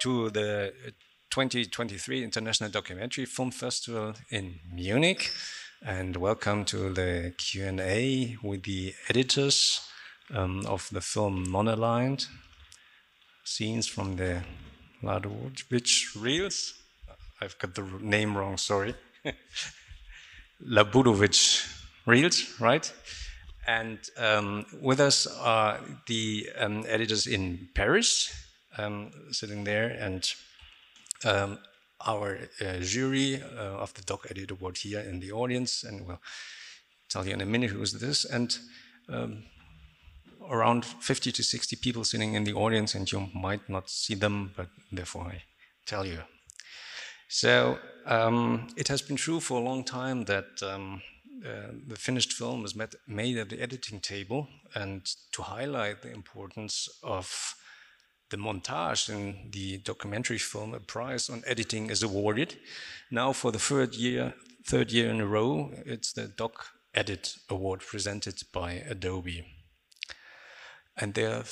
to 0.00 0.30
the 0.30 0.72
2023 1.30 2.24
International 2.24 2.70
Documentary 2.70 3.26
Film 3.26 3.50
Festival 3.50 4.14
in 4.30 4.60
Munich, 4.72 5.30
and 5.84 6.16
welcome 6.16 6.64
to 6.64 6.92
the 6.92 7.34
Q&A 7.36 8.36
with 8.42 8.62
the 8.62 8.94
editors 9.08 9.80
um, 10.34 10.64
of 10.66 10.88
the 10.92 11.00
film 11.00 11.44
Non-Aligned, 11.44 12.26
scenes 13.44 13.86
from 13.86 14.16
the 14.16 14.42
Ladowicz 15.02 16.20
reels. 16.20 16.74
I've 17.40 17.58
got 17.58 17.74
the 17.74 17.82
name 18.00 18.36
wrong, 18.36 18.56
sorry. 18.56 18.94
Labudović 20.66 21.66
reels, 22.06 22.60
right? 22.60 22.92
And 23.66 23.98
um, 24.16 24.64
with 24.80 25.00
us 25.00 25.26
are 25.26 25.80
the 26.06 26.48
um, 26.58 26.84
editors 26.88 27.26
in 27.26 27.68
Paris, 27.74 28.45
um, 28.78 29.10
sitting 29.30 29.64
there, 29.64 29.88
and 29.88 30.32
um, 31.24 31.58
our 32.06 32.38
uh, 32.60 32.78
jury 32.80 33.42
uh, 33.42 33.82
of 33.82 33.94
the 33.94 34.02
DOK.edit 34.02 34.50
Award 34.50 34.78
here 34.78 35.00
in 35.00 35.20
the 35.20 35.32
audience, 35.32 35.82
and 35.84 36.06
we'll 36.06 36.20
tell 37.08 37.26
you 37.26 37.32
in 37.32 37.40
a 37.40 37.46
minute 37.46 37.70
who's 37.70 37.92
this, 37.92 38.24
and 38.24 38.58
um, 39.08 39.44
around 40.50 40.84
50 40.84 41.32
to 41.32 41.42
60 41.42 41.76
people 41.76 42.04
sitting 42.04 42.34
in 42.34 42.44
the 42.44 42.52
audience, 42.52 42.94
and 42.94 43.10
you 43.10 43.28
might 43.34 43.68
not 43.68 43.88
see 43.88 44.14
them, 44.14 44.52
but 44.56 44.68
therefore 44.92 45.24
I 45.24 45.42
tell 45.86 46.04
you. 46.04 46.18
So 47.28 47.78
um, 48.06 48.68
it 48.76 48.88
has 48.88 49.02
been 49.02 49.16
true 49.16 49.40
for 49.40 49.60
a 49.60 49.64
long 49.64 49.84
time 49.84 50.24
that 50.26 50.62
um, 50.62 51.02
uh, 51.44 51.72
the 51.86 51.96
finished 51.96 52.32
film 52.32 52.64
is 52.64 52.74
met, 52.74 52.94
made 53.06 53.36
at 53.36 53.48
the 53.48 53.60
editing 53.60 54.00
table, 54.00 54.48
and 54.74 55.06
to 55.32 55.42
highlight 55.42 56.02
the 56.02 56.12
importance 56.12 56.88
of 57.02 57.56
the 58.30 58.36
montage 58.36 59.08
in 59.08 59.50
the 59.50 59.78
documentary 59.78 60.38
film, 60.38 60.74
a 60.74 60.80
prize 60.80 61.30
on 61.30 61.42
editing 61.46 61.90
is 61.90 62.02
awarded. 62.02 62.56
Now, 63.10 63.32
for 63.32 63.52
the 63.52 63.58
third 63.58 63.94
year, 63.94 64.34
third 64.64 64.90
year 64.90 65.10
in 65.10 65.20
a 65.20 65.26
row, 65.26 65.72
it's 65.84 66.12
the 66.12 66.26
Doc 66.26 66.66
Edit 66.94 67.36
Award 67.48 67.80
presented 67.80 68.42
by 68.52 68.72
Adobe. 68.72 69.46
And 70.96 71.14
there 71.14 71.36
are 71.36 71.44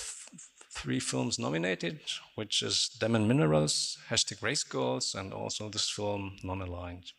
three 0.72 0.98
films 0.98 1.38
nominated, 1.38 2.00
which 2.34 2.62
is 2.62 2.88
Demon 2.98 3.28
Minerals, 3.28 3.98
Hashtag 4.08 4.42
Race 4.42 4.64
Girls, 4.64 5.14
and 5.14 5.32
also 5.32 5.68
this 5.68 5.88
film, 5.88 6.36
Non-Aligned. 6.42 7.12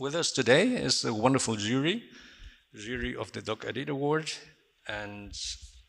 With 0.00 0.14
us 0.14 0.32
today 0.32 0.68
is 0.68 1.04
a 1.04 1.14
wonderful 1.14 1.56
jury, 1.56 2.04
jury 2.74 3.14
of 3.14 3.32
the 3.32 3.42
DOK.edit 3.42 3.88
Award, 3.88 4.32
and 4.88 5.32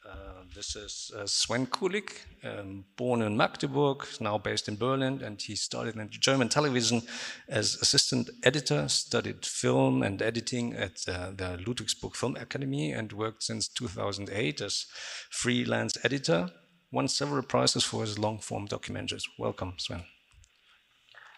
uh, 0.07 0.43
this 0.55 0.75
is 0.75 1.11
uh, 1.15 1.25
Sven 1.27 1.67
Kulik, 1.67 2.25
um, 2.43 2.85
born 2.97 3.21
in 3.21 3.37
Magdeburg, 3.37 4.05
now 4.19 4.37
based 4.37 4.67
in 4.67 4.75
Berlin, 4.75 5.21
and 5.21 5.41
he 5.41 5.55
started 5.55 5.95
in 5.95 6.09
German 6.09 6.49
television 6.49 7.03
as 7.47 7.77
assistant 7.81 8.29
editor, 8.43 8.87
studied 8.87 9.45
film 9.45 10.01
and 10.01 10.21
editing 10.21 10.73
at 10.73 11.07
uh, 11.07 11.31
the 11.31 11.59
Ludwigsburg 11.65 12.15
Film 12.15 12.35
Academy, 12.35 12.91
and 12.91 13.13
worked 13.13 13.43
since 13.43 13.67
2008 13.67 14.61
as 14.61 14.87
freelance 15.29 15.97
editor. 16.03 16.49
Won 16.91 17.07
several 17.07 17.43
prizes 17.43 17.83
for 17.83 18.01
his 18.01 18.17
long-form 18.17 18.67
documentaries. 18.67 19.23
Welcome, 19.37 19.75
Sven. 19.77 20.03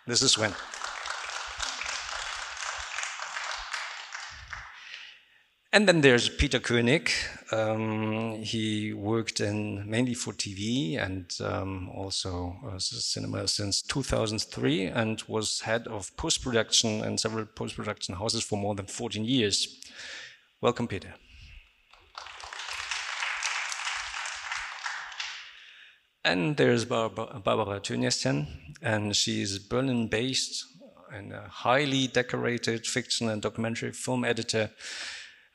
This 0.08 0.22
is 0.22 0.31
Sven. 0.31 0.53
And 5.73 5.88
then 5.88 6.02
there's 6.02 6.30
Peter 6.30 6.59
Koenig. 6.59 7.09
Um, 7.52 8.43
he 8.43 8.93
worked 8.93 9.39
in 9.39 9.89
mainly 9.89 10.14
for 10.14 10.31
TV 10.31 11.03
and 11.03 11.25
um, 11.42 11.89
also 11.89 12.55
uh, 12.67 12.77
cinema 12.77 13.48
since 13.48 13.81
2003 13.81 14.86
and 14.86 15.23
was 15.27 15.61
head 15.61 15.87
of 15.87 16.15
post-production 16.15 17.03
and 17.03 17.20
several 17.20 17.48
post-production 17.48 18.14
houses 18.14 18.43
for 18.43 18.55
more 18.55 18.75
than 18.75 18.86
14 18.86 19.25
years. 19.25 19.81
Welcome, 20.61 20.87
Peter. 20.87 21.15
And 26.23 26.55
there's 26.55 26.86
Barbara, 26.86 27.42
Barbara 27.43 27.81
and 28.83 29.15
she's 29.15 29.58
Berlin-based 29.58 30.65
and 31.11 31.33
a 31.33 31.48
highly 31.49 32.05
decorated 32.05 32.86
fiction 32.86 33.27
and 33.27 33.42
documentary 33.42 33.92
film 33.92 34.23
editor 34.23 34.69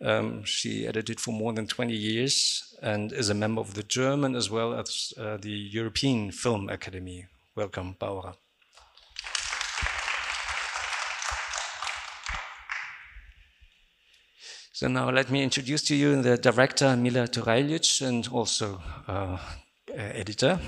um, 0.01 0.45
she 0.45 0.87
edited 0.87 1.21
for 1.21 1.33
more 1.33 1.53
than 1.53 1.67
20 1.67 1.93
years 1.95 2.75
and 2.83 3.13
is 3.13 3.31
a 3.31 3.35
member 3.35 3.61
of 3.61 3.75
the 3.75 3.83
German 3.83 4.37
as 4.37 4.51
well 4.51 4.75
as 4.75 5.13
uh, 5.19 5.37
the 5.37 5.51
European 5.51 6.31
Film 6.31 6.69
Academy. 6.69 7.27
Welcome, 7.57 7.97
Barbara. 7.99 8.35
So 14.73 14.87
now 14.87 15.11
let 15.11 15.29
me 15.29 15.43
introduce 15.43 15.83
to 15.85 15.97
you 15.97 16.23
the 16.23 16.37
director 16.37 16.97
Mila 16.97 17.27
Turajlic 17.27 18.01
and 18.01 18.29
also 18.29 18.81
uh, 19.09 19.37
editor 19.93 20.61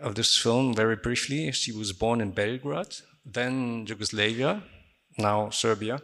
of 0.00 0.14
this 0.14 0.38
film 0.38 0.72
very 0.72 0.94
briefly. 0.94 1.50
She 1.50 1.72
was 1.72 1.92
born 1.92 2.20
in 2.20 2.30
Belgrade, 2.30 2.94
then 3.24 3.84
Yugoslavia, 3.88 4.62
now 5.18 5.50
Serbia, 5.50 6.00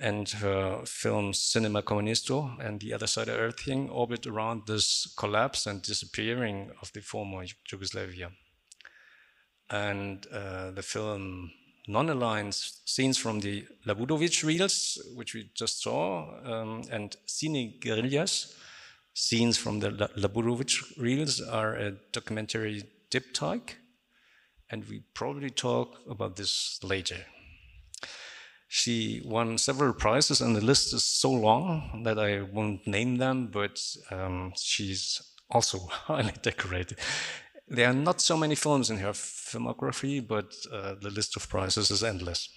and 0.00 0.28
her 0.28 0.82
film 0.84 1.32
Cinema 1.32 1.82
Komunisto 1.82 2.56
and 2.64 2.80
the 2.80 2.94
other 2.94 3.06
side 3.06 3.28
of 3.28 3.36
everything 3.36 3.90
orbit 3.90 4.26
around 4.26 4.66
this 4.66 5.12
collapse 5.16 5.66
and 5.66 5.82
disappearing 5.82 6.70
of 6.80 6.92
the 6.92 7.00
former 7.00 7.44
Yugoslavia. 7.70 8.30
And 9.70 10.26
uh, 10.32 10.70
the 10.70 10.82
film 10.82 11.50
non-aligned 11.86 12.54
scenes 12.54 13.18
from 13.18 13.40
the 13.40 13.66
Labudović 13.86 14.44
reels, 14.44 15.02
which 15.14 15.34
we 15.34 15.50
just 15.54 15.82
saw, 15.82 16.38
um, 16.44 16.82
and 16.90 17.16
Cine 17.26 17.80
Guerillas, 17.80 18.54
scenes 19.14 19.58
from 19.58 19.80
the 19.80 19.90
Labudović 19.90 20.98
reels 20.98 21.40
are 21.40 21.74
a 21.74 21.92
documentary 22.12 22.84
diptych, 23.10 23.70
and 24.70 24.86
we 24.88 25.02
probably 25.14 25.50
talk 25.50 25.98
about 26.08 26.36
this 26.36 26.78
later. 26.82 27.24
She 28.68 29.22
won 29.24 29.56
several 29.56 29.94
prizes, 29.94 30.42
and 30.42 30.54
the 30.54 30.60
list 30.60 30.92
is 30.92 31.02
so 31.02 31.30
long 31.30 32.02
that 32.04 32.18
I 32.18 32.42
won't 32.42 32.86
name 32.86 33.16
them, 33.16 33.46
but 33.46 33.82
um, 34.10 34.52
she's 34.56 35.22
also 35.50 35.78
highly 35.90 36.34
decorated. 36.42 36.98
There 37.66 37.88
are 37.88 37.94
not 37.94 38.20
so 38.20 38.36
many 38.36 38.54
films 38.54 38.90
in 38.90 38.98
her 38.98 39.12
filmography, 39.12 40.26
but 40.26 40.54
uh, 40.72 40.94
the 41.00 41.10
list 41.10 41.36
of 41.36 41.48
prizes 41.48 41.90
is 41.90 42.04
endless. 42.04 42.50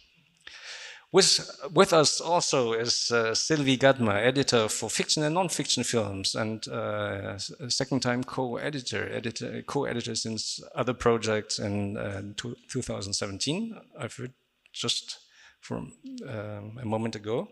With, 1.14 1.50
with 1.74 1.92
us 1.92 2.22
also 2.22 2.72
is 2.72 3.12
uh, 3.12 3.36
Sylvie 3.36 3.76
Gadmer, 3.76 4.16
editor 4.16 4.70
for 4.70 4.90
fiction 4.90 5.24
and 5.24 5.36
non-fiction 5.36 5.84
films, 5.84 6.36
and 6.36 6.66
uh, 6.70 7.38
second-time 7.38 8.24
co-editor, 8.24 9.12
editor, 9.12 9.62
co-editor 9.64 10.16
since 10.16 10.62
other 10.74 10.94
projects 10.94 11.60
in 11.60 11.98
uh, 11.98 12.22
2017. 12.38 13.78
I've 14.00 14.30
just 14.72 15.20
from 15.62 15.94
um, 16.28 16.78
a 16.82 16.86
moment 16.86 17.16
ago. 17.16 17.48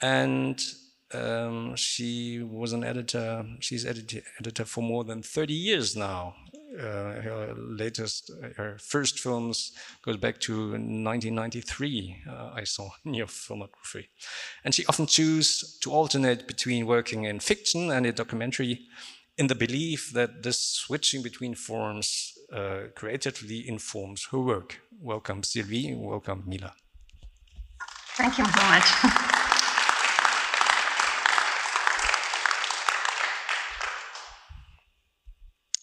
And 0.00 0.60
um, 1.12 1.76
she 1.76 2.42
was 2.42 2.72
an 2.72 2.84
editor, 2.84 3.44
she's 3.60 3.86
editor, 3.86 4.20
editor 4.40 4.64
for 4.64 4.82
more 4.82 5.04
than 5.04 5.22
30 5.22 5.54
years 5.54 5.96
now. 5.96 6.34
Uh, 6.78 7.22
her 7.22 7.54
latest, 7.56 8.32
her 8.56 8.76
first 8.80 9.20
films 9.20 9.72
goes 10.02 10.16
back 10.16 10.40
to 10.40 10.72
1993, 10.72 12.16
uh, 12.28 12.50
I 12.52 12.64
saw 12.64 12.90
in 13.04 13.14
your 13.14 13.28
filmography. 13.28 14.06
And 14.64 14.74
she 14.74 14.84
often 14.86 15.06
chooses 15.06 15.78
to 15.82 15.92
alternate 15.92 16.48
between 16.48 16.86
working 16.86 17.24
in 17.24 17.38
fiction 17.38 17.92
and 17.92 18.04
a 18.06 18.12
documentary 18.12 18.80
in 19.38 19.46
the 19.46 19.54
belief 19.54 20.10
that 20.14 20.42
this 20.42 20.58
switching 20.58 21.22
between 21.22 21.54
forms 21.54 22.32
uh, 22.52 22.88
creatively 22.96 23.68
informs 23.68 24.26
her 24.32 24.38
work. 24.40 24.80
Welcome 25.00 25.44
Sylvie, 25.44 25.94
welcome 25.96 26.42
Mila. 26.44 26.74
Thank 28.16 28.38
you 28.38 28.44
so 28.44 28.62
much. 28.62 28.84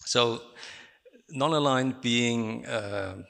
so, 0.05 0.41
non-aligned 1.29 1.99
being 1.99 2.65
uh, 2.65 3.23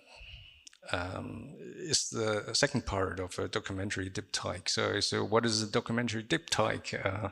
um, 0.92 1.56
is 1.78 2.10
the 2.10 2.54
second 2.54 2.86
part 2.86 3.20
of 3.20 3.40
a 3.40 3.48
documentary 3.48 4.10
diptych. 4.10 4.70
So, 4.70 5.00
so 5.00 5.24
what 5.24 5.46
is 5.46 5.64
a 5.64 5.68
documentary 5.68 6.24
diptych? 6.24 7.04
Uh, 7.04 7.30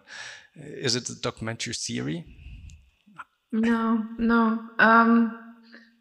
is 0.56 0.96
it 0.96 1.08
a 1.10 1.16
documentary 1.22 1.74
theory? 1.74 2.26
No, 3.52 4.06
no. 4.18 4.60
Um, 4.80 5.56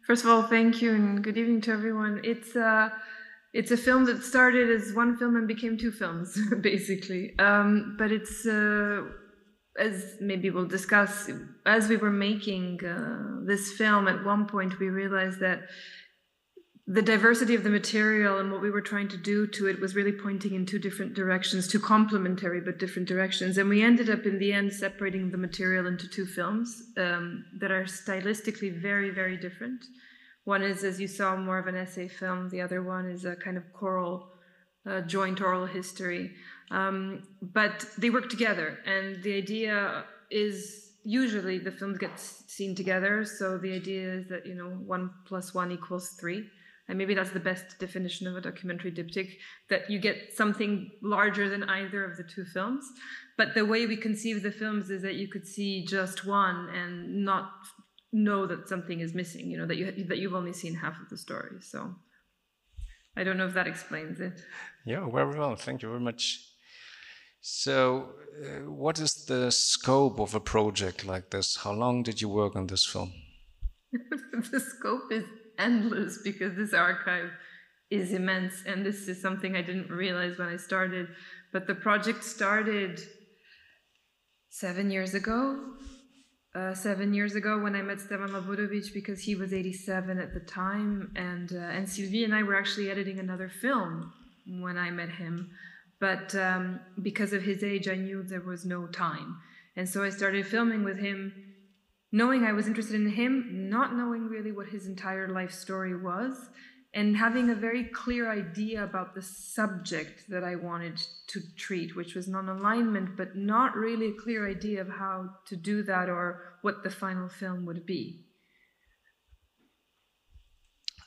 first 0.07 0.23
of 0.23 0.31
all, 0.31 0.43
thank 0.43 0.81
you 0.81 0.95
and 0.95 1.23
good 1.23 1.37
evening 1.37 1.61
to 1.61 1.71
everyone. 1.71 2.21
It's 2.23 2.55
uh, 2.55 2.89
it's 3.53 3.71
a 3.71 3.77
film 3.77 4.05
that 4.05 4.23
started 4.23 4.69
as 4.69 4.93
one 4.93 5.17
film 5.17 5.35
and 5.35 5.47
became 5.47 5.77
two 5.77 5.91
films, 5.91 6.37
basically. 6.61 7.37
Um, 7.39 7.95
but 7.97 8.11
it's 8.11 8.45
uh, 8.45 9.03
as 9.77 10.17
maybe 10.19 10.49
we'll 10.49 10.67
discuss, 10.67 11.29
as 11.65 11.87
we 11.87 11.97
were 11.97 12.11
making 12.11 12.83
uh, 12.85 13.45
this 13.45 13.71
film, 13.73 14.07
at 14.07 14.23
one 14.23 14.45
point 14.45 14.79
we 14.79 14.89
realized 14.89 15.39
that 15.39 15.61
the 16.91 17.01
diversity 17.03 17.53
of 17.53 17.63
the 17.63 17.69
material 17.69 18.39
and 18.39 18.51
what 18.51 18.61
we 18.61 18.71
were 18.71 18.81
trying 18.81 19.07
to 19.07 19.17
do 19.17 19.45
to 19.45 19.67
it 19.67 19.79
was 19.79 19.95
really 19.95 20.11
pointing 20.11 20.55
in 20.55 20.65
two 20.65 20.79
different 20.79 21.13
directions, 21.13 21.67
two 21.67 21.79
complementary 21.79 22.61
but 22.61 22.79
different 22.79 23.07
directions. 23.07 23.59
And 23.59 23.69
we 23.69 23.83
ended 23.83 24.09
up 24.09 24.25
in 24.25 24.39
the 24.39 24.51
end 24.51 24.73
separating 24.73 25.29
the 25.29 25.37
material 25.37 25.85
into 25.85 26.07
two 26.07 26.25
films 26.25 26.81
um, 26.97 27.45
that 27.59 27.69
are 27.69 27.83
stylistically 27.83 28.81
very, 28.81 29.11
very 29.11 29.37
different. 29.37 29.85
One 30.45 30.61
is, 30.61 30.83
as 30.83 30.99
you 30.99 31.07
saw, 31.07 31.35
more 31.35 31.59
of 31.59 31.67
an 31.67 31.75
essay 31.75 32.07
film. 32.07 32.49
The 32.49 32.61
other 32.61 32.81
one 32.81 33.05
is 33.09 33.25
a 33.25 33.35
kind 33.35 33.57
of 33.57 33.63
choral, 33.73 34.29
uh, 34.85 35.01
joint 35.01 35.41
oral 35.41 35.65
history. 35.65 36.31
Um, 36.71 37.23
but 37.41 37.85
they 37.97 38.09
work 38.09 38.29
together, 38.29 38.77
and 38.85 39.21
the 39.23 39.35
idea 39.35 40.05
is 40.29 40.91
usually 41.03 41.57
the 41.57 41.71
films 41.71 41.97
get 41.97 42.19
seen 42.19 42.75
together. 42.75 43.25
So 43.25 43.57
the 43.57 43.73
idea 43.73 44.13
is 44.13 44.27
that 44.27 44.45
you 44.45 44.55
know 44.55 44.69
one 44.69 45.11
plus 45.25 45.53
one 45.53 45.71
equals 45.71 46.09
three 46.19 46.45
and 46.89 46.97
maybe 46.97 47.13
that's 47.13 47.29
the 47.29 47.39
best 47.39 47.77
definition 47.79 48.27
of 48.27 48.35
a 48.35 48.41
documentary 48.41 48.91
diptych 48.91 49.37
that 49.69 49.89
you 49.89 49.99
get 49.99 50.33
something 50.35 50.89
larger 51.03 51.47
than 51.47 51.63
either 51.63 52.03
of 52.03 52.17
the 52.17 52.23
two 52.23 52.43
films 52.43 52.83
but 53.37 53.53
the 53.53 53.65
way 53.65 53.85
we 53.85 53.95
conceive 53.95 54.43
the 54.43 54.51
films 54.51 54.89
is 54.89 55.01
that 55.03 55.15
you 55.15 55.27
could 55.29 55.47
see 55.47 55.85
just 55.85 56.25
one 56.25 56.67
and 56.69 57.23
not 57.23 57.51
know 58.11 58.45
that 58.45 58.67
something 58.67 58.99
is 58.99 59.13
missing 59.13 59.49
you 59.49 59.57
know 59.57 59.65
that 59.65 59.77
you 59.77 59.91
that 60.05 60.17
you've 60.17 60.33
only 60.33 60.53
seen 60.53 60.73
half 60.75 60.99
of 60.99 61.09
the 61.09 61.17
story 61.17 61.57
so 61.61 61.93
i 63.15 63.23
don't 63.23 63.37
know 63.37 63.45
if 63.45 63.53
that 63.53 63.67
explains 63.67 64.19
it 64.19 64.41
yeah 64.85 65.07
very 65.09 65.37
well 65.37 65.55
thank 65.55 65.81
you 65.81 65.89
very 65.89 66.01
much 66.01 66.39
so 67.41 68.09
uh, 68.43 68.69
what 68.69 68.99
is 68.99 69.25
the 69.25 69.51
scope 69.51 70.19
of 70.19 70.33
a 70.35 70.39
project 70.39 71.05
like 71.05 71.29
this 71.29 71.57
how 71.57 71.71
long 71.71 72.03
did 72.03 72.21
you 72.21 72.27
work 72.27 72.55
on 72.55 72.67
this 72.67 72.85
film 72.85 73.13
the 74.51 74.59
scope 74.59 75.11
is 75.11 75.23
endless 75.59 76.19
because 76.23 76.55
this 76.55 76.73
archive 76.73 77.29
is 77.89 78.13
immense. 78.13 78.63
And 78.65 78.85
this 78.85 79.07
is 79.07 79.21
something 79.21 79.55
I 79.55 79.61
didn't 79.61 79.89
realize 79.89 80.37
when 80.37 80.47
I 80.47 80.57
started. 80.57 81.07
But 81.51 81.67
the 81.67 81.75
project 81.75 82.23
started 82.23 83.01
seven 84.49 84.91
years 84.91 85.13
ago. 85.13 85.73
Uh, 86.55 86.73
seven 86.73 87.13
years 87.13 87.35
ago 87.35 87.59
when 87.59 87.75
I 87.75 87.83
met 87.83 88.01
Stevan 88.01 88.29
Labudovic 88.29 88.91
because 88.91 89.19
he 89.19 89.35
was 89.35 89.53
87 89.53 90.17
at 90.17 90.33
the 90.33 90.39
time, 90.39 91.11
and 91.15 91.51
uh, 91.53 91.57
and 91.57 91.87
Sylvie 91.87 92.23
and 92.23 92.33
I 92.33 92.41
were 92.41 92.57
actually 92.57 92.89
editing 92.89 93.19
another 93.19 93.49
film 93.49 94.11
when 94.47 94.75
I 94.75 94.89
met 94.89 95.09
him, 95.09 95.51
but 95.99 96.33
um, 96.33 96.79
because 97.03 97.33
of 97.33 97.43
his 97.43 97.63
age, 97.63 97.87
I 97.87 97.93
knew 97.93 98.23
there 98.23 98.41
was 98.41 98.65
no 98.65 98.87
time, 98.87 99.37
and 99.75 99.87
so 99.87 100.03
I 100.03 100.09
started 100.09 100.47
filming 100.47 100.83
with 100.83 100.97
him 100.97 101.33
knowing 102.11 102.43
I 102.43 102.53
was 102.53 102.67
interested 102.67 102.95
in 102.95 103.09
him, 103.09 103.69
not 103.69 103.95
knowing 103.95 104.27
really 104.27 104.51
what 104.51 104.67
his 104.67 104.87
entire 104.87 105.29
life 105.29 105.51
story 105.51 105.95
was, 105.95 106.49
and 106.93 107.15
having 107.15 107.49
a 107.49 107.55
very 107.55 107.83
clear 107.83 108.31
idea 108.31 108.83
about 108.83 109.13
the 109.13 109.21
subject 109.21 110.27
that 110.29 110.43
I 110.43 110.55
wanted 110.55 110.97
to 111.27 111.41
treat, 111.55 111.95
which 111.95 112.15
was 112.15 112.27
non 112.27 112.49
alignment, 112.49 113.15
but 113.15 113.35
not 113.35 113.75
really 113.75 114.07
a 114.07 114.21
clear 114.21 114.49
idea 114.49 114.81
of 114.81 114.89
how 114.89 115.29
to 115.45 115.55
do 115.55 115.83
that 115.83 116.09
or 116.09 116.57
what 116.61 116.83
the 116.83 116.89
final 116.89 117.29
film 117.29 117.65
would 117.65 117.85
be. 117.85 118.25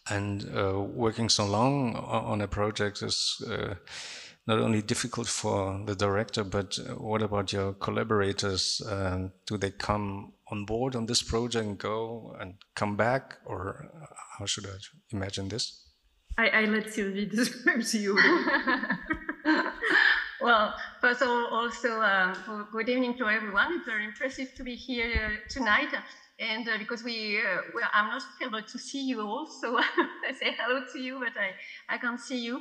And 0.08 0.44
uh, 0.56 0.81
working 0.81 1.29
so 1.29 1.46
long 1.46 1.94
on 1.94 2.40
a 2.40 2.49
project 2.49 3.02
is 3.02 3.43
uh, 3.49 3.75
not 4.46 4.58
only 4.58 4.82
difficult 4.82 5.28
for 5.28 5.81
the 5.85 5.94
director, 5.94 6.44
but 6.44 6.78
uh, 6.78 6.94
what 6.94 7.23
about 7.23 7.52
your 7.52 7.73
collaborators? 7.75 8.81
Uh, 8.81 9.28
do 9.46 9.56
they 9.56 9.70
come 9.70 10.32
on 10.52 10.66
board 10.66 10.94
on 10.94 11.06
this 11.06 11.22
project 11.22 11.66
and 11.66 11.78
go 11.78 12.37
and 12.38 12.54
come 12.76 12.94
back, 12.96 13.38
or 13.46 13.90
how 14.38 14.44
should 14.44 14.66
I 14.66 14.76
imagine 15.10 15.49
this? 15.49 15.64
I, 16.38 16.49
I 16.49 16.64
let 16.66 16.93
Sylvie 16.93 17.26
describe 17.26 17.82
to 17.82 17.99
you. 17.99 18.14
well, 20.40 20.75
first 21.00 21.22
of 21.22 21.28
all, 21.28 21.46
also 21.46 22.00
uh, 22.00 22.34
good 22.70 22.88
evening 22.88 23.16
to 23.19 23.25
everyone. 23.28 23.69
It's 23.76 23.87
very 23.87 24.04
impressive 24.04 24.54
to 24.56 24.62
be 24.62 24.75
here 24.75 25.40
tonight. 25.49 25.93
And 26.38 26.67
uh, 26.69 26.79
because 26.79 27.05
we, 27.05 27.38
uh, 27.38 27.61
well, 27.75 27.88
I'm 27.93 28.08
not 28.08 28.23
able 28.43 28.62
to 28.62 28.79
see 28.79 29.05
you 29.06 29.20
all, 29.20 29.46
so 29.46 29.79
I 30.29 30.32
say 30.32 30.55
hello 30.58 30.81
to 30.93 30.99
you, 30.99 31.20
but 31.20 31.32
I, 31.40 31.52
I 31.94 31.99
can't 31.99 32.19
see 32.20 32.43
you. 32.43 32.61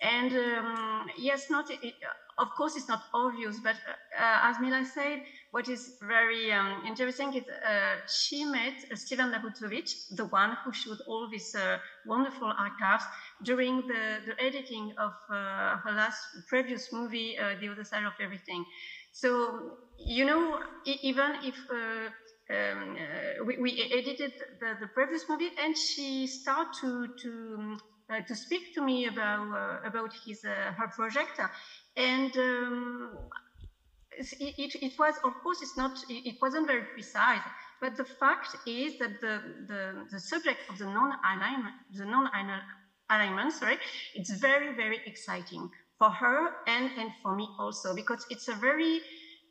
And 0.00 0.32
um, 0.32 1.06
yes, 1.18 1.46
not 1.50 1.66
it, 1.70 1.94
of 2.38 2.48
course 2.56 2.76
it's 2.76 2.88
not 2.88 3.00
obvious, 3.14 3.58
but 3.62 3.76
uh, 4.18 4.38
as 4.42 4.58
Mila 4.60 4.84
said, 4.84 5.20
what 5.50 5.68
is 5.68 5.96
very 6.02 6.52
um, 6.52 6.82
interesting 6.86 7.32
is 7.34 7.42
uh, 7.66 7.96
she 8.06 8.44
met 8.44 8.74
uh, 8.92 8.96
Stevan 8.96 9.32
Labudovic, 9.32 9.88
the 10.10 10.26
one 10.26 10.56
who 10.64 10.72
showed 10.72 10.98
all 11.06 11.28
these 11.30 11.54
uh, 11.54 11.78
wonderful 12.04 12.52
archives 12.58 13.04
during 13.42 13.86
the, 13.86 14.20
the 14.26 14.34
editing 14.42 14.92
of 14.98 15.12
uh, 15.30 15.76
her 15.84 15.92
last 15.92 16.18
previous 16.48 16.92
movie, 16.92 17.36
uh, 17.38 17.54
The 17.60 17.68
Other 17.68 17.84
Side 17.84 18.04
of 18.04 18.12
Everything. 18.20 18.64
So, 19.12 19.78
you 19.98 20.24
know, 20.26 20.58
even 20.84 21.36
if 21.42 21.56
um, 22.48 22.96
we, 23.44 23.56
we, 23.58 23.90
edited 23.92 24.32
the, 24.60 24.76
the, 24.80 24.86
previous 24.86 25.28
movie 25.28 25.50
and 25.62 25.76
she 25.76 26.26
started 26.28 26.72
to, 26.80 27.08
to 27.20 27.76
uh, 28.08 28.20
to 28.20 28.36
speak 28.36 28.72
to 28.74 28.82
me 28.82 29.06
about 29.06 29.48
uh, 29.52 29.88
about 29.88 30.12
his 30.24 30.44
uh, 30.44 30.72
her 30.78 30.86
project, 30.88 31.40
and 31.96 32.36
um, 32.36 33.18
it, 34.12 34.74
it, 34.80 34.92
was 34.96 35.14
of 35.24 35.32
course 35.42 35.60
it's 35.60 35.76
not 35.76 35.98
it, 36.08 36.36
wasn't 36.40 36.66
very 36.68 36.84
precise, 36.94 37.40
but 37.80 37.96
the 37.96 38.04
fact 38.04 38.56
is 38.66 38.96
that 38.98 39.20
the 39.20 39.40
the, 39.66 40.06
the 40.12 40.20
subject 40.20 40.60
of 40.70 40.78
the 40.78 40.84
non-alignment 40.86 41.74
the 41.94 42.04
non-alignment 42.04 43.52
sorry 43.52 43.78
it's 44.14 44.30
very 44.30 44.72
very 44.74 45.00
exciting 45.06 45.68
for 45.98 46.10
her 46.10 46.50
and 46.68 46.90
and 46.98 47.10
for 47.22 47.34
me 47.34 47.48
also 47.58 47.94
because 47.94 48.24
it's 48.30 48.48
a 48.48 48.54
very 48.54 49.00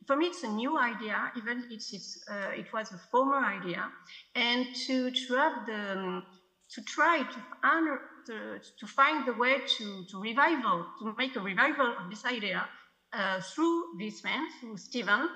for 0.07 0.15
me, 0.15 0.27
it's 0.27 0.43
a 0.43 0.47
new 0.47 0.77
idea, 0.77 1.31
even 1.37 1.65
it's, 1.69 1.93
it's 1.93 2.23
uh, 2.29 2.51
it 2.55 2.71
was 2.73 2.91
a 2.91 2.97
former 3.11 3.43
idea, 3.43 3.89
and 4.35 4.65
to, 4.87 5.11
have 5.35 5.65
the 5.65 6.21
to 6.69 6.81
try 6.83 7.19
to 7.23 7.39
honor 7.63 7.99
to, 8.25 8.87
find 8.87 9.25
the 9.27 9.33
way 9.33 9.57
to, 9.77 10.05
to 10.09 10.19
revival, 10.19 10.85
to 10.99 11.13
make 11.17 11.35
a 11.35 11.39
revival 11.39 11.93
of 11.99 12.09
this 12.09 12.25
idea 12.25 12.67
uh, 13.13 13.39
through 13.39 13.83
this 13.99 14.23
man, 14.23 14.47
through 14.59 14.77
Stevan. 14.77 15.29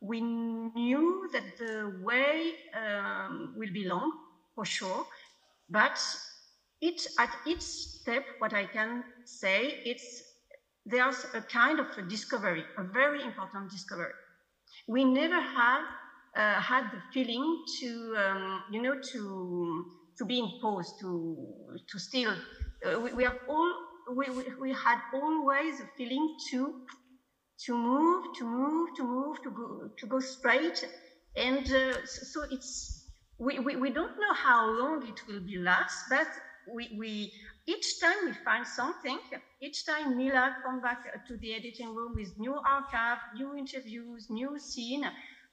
We 0.00 0.20
knew 0.20 1.28
that 1.32 1.56
the 1.58 2.00
way 2.02 2.54
um, 2.74 3.54
will 3.56 3.72
be 3.72 3.84
long, 3.84 4.10
for 4.54 4.64
sure, 4.64 5.06
but 5.70 5.98
each, 6.80 7.06
at 7.18 7.30
each 7.46 7.62
step, 7.62 8.24
what 8.38 8.52
I 8.52 8.66
can 8.66 9.04
say, 9.24 9.82
it's 9.84 10.31
there's 10.86 11.24
a 11.34 11.40
kind 11.40 11.78
of 11.80 11.86
a 11.96 12.02
discovery, 12.02 12.64
a 12.78 12.84
very 12.84 13.22
important 13.22 13.70
discovery. 13.70 14.12
We 14.88 15.04
never 15.04 15.40
have 15.40 15.84
uh, 16.36 16.60
had 16.60 16.84
the 16.90 17.00
feeling 17.12 17.64
to, 17.80 18.16
um, 18.18 18.62
you 18.70 18.82
know, 18.82 18.96
to 19.12 19.84
to 20.18 20.24
be 20.24 20.38
imposed, 20.38 20.98
to 21.00 21.36
to 21.90 21.98
still. 21.98 22.34
Uh, 22.84 23.00
we, 23.00 23.12
we, 23.12 23.24
have 23.24 23.38
all 23.48 23.72
we, 24.14 24.28
we, 24.30 24.44
we 24.60 24.72
had 24.72 24.98
always 25.14 25.80
a 25.80 25.88
feeling 25.96 26.36
to 26.50 26.82
to 27.66 27.76
move, 27.76 28.24
to 28.38 28.44
move, 28.44 28.88
to 28.96 29.04
move, 29.04 29.42
to 29.42 29.50
go 29.50 29.90
to 29.98 30.06
go 30.06 30.18
straight, 30.18 30.84
and 31.36 31.66
uh, 31.72 32.04
so 32.06 32.42
it's 32.50 33.02
we, 33.38 33.58
we, 33.58 33.76
we 33.76 33.90
don't 33.90 34.16
know 34.18 34.34
how 34.34 34.70
long 34.70 35.02
it 35.06 35.20
will 35.26 35.40
be 35.40 35.58
last, 35.58 36.04
but 36.08 36.28
we, 36.72 36.94
we 36.96 37.32
each 37.66 38.00
time 38.00 38.16
we 38.26 38.32
find 38.44 38.66
something, 38.66 39.18
each 39.60 39.84
time 39.86 40.16
Mila 40.16 40.56
come 40.64 40.80
back 40.80 40.98
to 41.26 41.36
the 41.38 41.54
editing 41.54 41.94
room 41.94 42.12
with 42.14 42.32
new 42.38 42.54
archive, 42.68 43.18
new 43.34 43.54
interviews, 43.56 44.26
new 44.30 44.58
scene, 44.58 45.04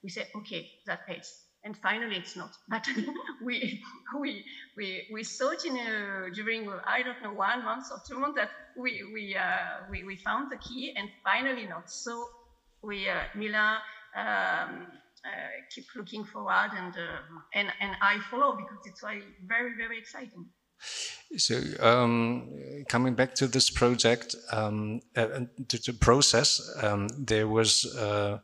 we 0.02 0.08
say, 0.10 0.26
okay, 0.36 0.68
that 0.86 1.06
pays 1.06 1.44
and 1.64 1.76
finally 1.76 2.16
it's 2.16 2.36
not. 2.36 2.50
But 2.68 2.86
we 3.44 3.80
we 4.18 4.44
we 4.76 5.06
we 5.12 5.24
thought 5.24 5.64
in 5.64 5.76
a, 5.76 6.30
during 6.34 6.68
I 6.86 7.02
don't 7.02 7.22
know 7.22 7.32
one 7.32 7.64
month 7.64 7.86
or 7.90 8.00
two 8.08 8.18
months 8.18 8.36
that 8.38 8.48
we 8.78 9.02
we 9.12 9.36
uh, 9.36 9.86
we, 9.90 10.04
we 10.04 10.16
found 10.16 10.50
the 10.50 10.56
key 10.58 10.92
and 10.96 11.08
finally 11.24 11.66
not. 11.66 11.90
So 11.90 12.26
we 12.82 13.08
uh, 13.08 13.24
Mila 13.36 13.78
um, 14.16 14.86
uh, 15.24 15.50
keep 15.74 15.84
looking 15.96 16.24
forward 16.24 16.70
and 16.74 16.94
uh, 16.96 17.20
and 17.54 17.68
and 17.80 17.96
I 18.02 18.18
follow 18.30 18.56
because 18.56 18.80
it's 18.86 19.02
very 19.46 19.72
very 19.76 19.98
exciting. 19.98 20.46
So, 21.36 21.60
um, 21.80 22.84
coming 22.88 23.14
back 23.14 23.34
to 23.36 23.46
this 23.46 23.70
project, 23.70 24.34
um, 24.50 25.00
uh, 25.16 25.46
to 25.68 25.78
the 25.78 25.92
process, 25.92 26.60
um, 26.82 27.08
there 27.16 27.46
was 27.46 27.84
uh, 27.96 28.38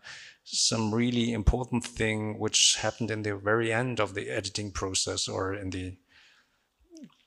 some 0.45 0.95
really 0.95 1.33
important 1.33 1.85
thing 1.85 2.39
which 2.39 2.77
happened 2.77 3.11
in 3.11 3.23
the 3.23 3.37
very 3.37 3.73
end 3.73 3.99
of 3.99 4.15
the 4.15 4.31
editing 4.31 4.71
process 4.71 5.27
or 5.29 5.55
in 5.55 5.71
the 5.71 5.97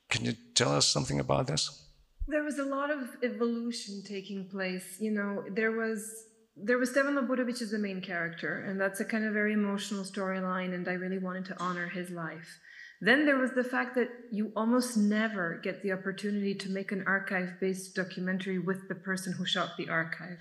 can 0.09 0.25
you 0.25 0.33
tell 0.55 0.73
us 0.73 0.87
something 0.87 1.19
about 1.19 1.45
this 1.47 1.85
there 2.29 2.43
was 2.43 2.57
a 2.57 2.63
lot 2.63 2.89
of 2.89 3.17
evolution 3.21 4.01
taking 4.07 4.47
place 4.47 4.97
you 5.01 5.11
know 5.11 5.43
there 5.51 5.73
was 5.73 6.29
there 6.61 6.77
was 6.77 6.89
Stevan 6.91 7.15
Labudovic 7.15 7.61
as 7.61 7.71
the 7.71 7.79
main 7.79 8.01
character, 8.01 8.65
and 8.67 8.79
that's 8.79 8.99
a 8.99 9.05
kind 9.05 9.23
of 9.23 9.33
very 9.33 9.53
emotional 9.53 10.03
storyline, 10.03 10.73
and 10.73 10.87
I 10.87 10.93
really 10.93 11.17
wanted 11.17 11.45
to 11.45 11.59
honor 11.59 11.87
his 11.87 12.09
life. 12.09 12.59
Then 13.01 13.25
there 13.25 13.37
was 13.37 13.51
the 13.51 13.63
fact 13.63 13.95
that 13.95 14.09
you 14.31 14.51
almost 14.55 14.97
never 14.97 15.59
get 15.63 15.81
the 15.81 15.93
opportunity 15.93 16.53
to 16.55 16.69
make 16.69 16.91
an 16.91 17.03
archive 17.07 17.59
based 17.61 17.95
documentary 17.95 18.59
with 18.59 18.87
the 18.89 18.95
person 18.95 19.33
who 19.33 19.45
shot 19.45 19.77
the 19.77 19.89
archive. 19.89 20.39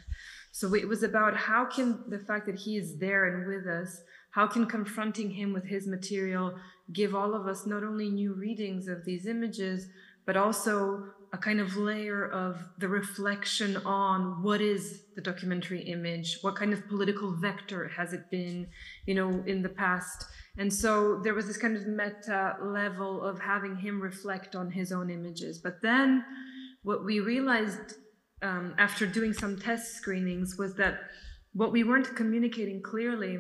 So 0.51 0.75
it 0.75 0.89
was 0.89 1.05
about 1.05 1.37
how 1.37 1.67
can 1.67 2.03
the 2.09 2.19
fact 2.19 2.47
that 2.47 2.59
he 2.59 2.77
is 2.77 2.99
there 2.99 3.27
and 3.27 3.47
with 3.47 3.67
us, 3.67 4.03
how 4.33 4.49
can 4.49 4.67
confronting 4.67 5.31
him 5.31 5.53
with 5.53 5.65
his 5.65 5.87
material 5.87 6.59
give 6.93 7.15
all 7.15 7.35
of 7.35 7.47
us 7.47 7.67
not 7.67 7.85
only 7.85 8.09
new 8.09 8.35
readings 8.35 8.89
of 8.89 9.05
these 9.05 9.27
images, 9.27 9.89
but 10.27 10.37
also 10.37 11.05
a 11.33 11.39
kind 11.39 11.61
of 11.61 11.77
layer 11.77 12.27
of 12.31 12.63
the 12.79 12.89
reflection 12.89 13.77
on 13.79 14.43
what 14.43 14.61
is 14.61 15.03
the 15.15 15.21
documentary 15.21 15.83
image, 15.83 16.39
what 16.43 16.57
kind 16.57 16.73
of 16.73 16.89
political 16.89 17.33
vector 17.33 17.89
has 17.89 18.13
it 18.13 18.31
been, 18.31 18.67
you 19.07 19.15
know, 19.15 19.43
in 19.47 19.63
the 19.63 19.69
past. 19.69 20.25
And 20.57 20.73
so 20.73 21.21
there 21.23 21.35
was 21.35 21.47
this 21.47 21.57
kind 21.57 21.77
of 21.77 21.87
meta 21.87 22.57
level 22.63 23.23
of 23.23 23.39
having 23.41 23.77
him 23.77 24.01
reflect 24.01 24.57
on 24.57 24.71
his 24.71 24.91
own 24.91 25.11
images. 25.11 25.59
But 25.59 25.83
then 25.83 26.25
what 26.83 27.05
we 27.05 27.21
realized 27.21 27.95
um, 28.43 28.75
after 28.79 29.07
doing 29.07 29.33
some 29.33 29.59
test 29.59 29.97
screenings 29.97 30.57
was 30.59 30.75
that 30.77 30.99
what 31.53 31.73
we 31.73 31.85
weren't 31.85 32.15
communicating 32.17 32.81
clearly 32.83 33.39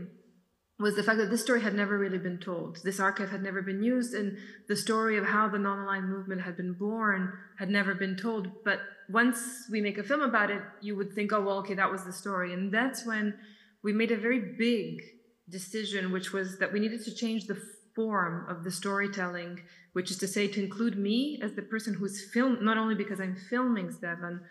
was 0.80 0.94
the 0.94 1.02
fact 1.02 1.18
that 1.18 1.30
this 1.30 1.42
story 1.42 1.60
had 1.60 1.74
never 1.74 1.98
really 1.98 2.18
been 2.18 2.38
told. 2.38 2.78
This 2.84 3.00
archive 3.00 3.30
had 3.30 3.42
never 3.42 3.62
been 3.62 3.82
used, 3.82 4.14
and 4.14 4.36
the 4.68 4.76
story 4.76 5.16
of 5.16 5.24
how 5.24 5.48
the 5.48 5.58
non-aligned 5.58 6.08
movement 6.08 6.42
had 6.42 6.56
been 6.56 6.72
born 6.72 7.32
had 7.58 7.68
never 7.68 7.94
been 7.94 8.16
told. 8.16 8.48
But 8.64 8.78
once 9.08 9.66
we 9.72 9.80
make 9.80 9.98
a 9.98 10.04
film 10.04 10.20
about 10.20 10.50
it, 10.50 10.62
you 10.80 10.96
would 10.96 11.12
think, 11.12 11.32
oh, 11.32 11.42
well, 11.42 11.58
okay, 11.58 11.74
that 11.74 11.90
was 11.90 12.04
the 12.04 12.12
story. 12.12 12.54
And 12.54 12.72
that's 12.72 13.04
when 13.04 13.34
we 13.82 13.92
made 13.92 14.12
a 14.12 14.16
very 14.16 14.54
big 14.56 15.02
decision, 15.50 16.12
which 16.12 16.32
was 16.32 16.58
that 16.58 16.72
we 16.72 16.78
needed 16.78 17.04
to 17.04 17.14
change 17.14 17.46
the 17.46 17.60
form 17.96 18.46
of 18.48 18.62
the 18.62 18.70
storytelling, 18.70 19.60
which 19.94 20.12
is 20.12 20.18
to 20.18 20.28
say, 20.28 20.46
to 20.46 20.62
include 20.62 20.96
me 20.96 21.40
as 21.42 21.54
the 21.54 21.62
person 21.62 21.94
who's 21.94 22.30
filmed, 22.32 22.62
not 22.62 22.78
only 22.78 22.94
because 22.94 23.20
I'm 23.20 23.34
filming 23.34 23.90
Stevan, 23.90 24.42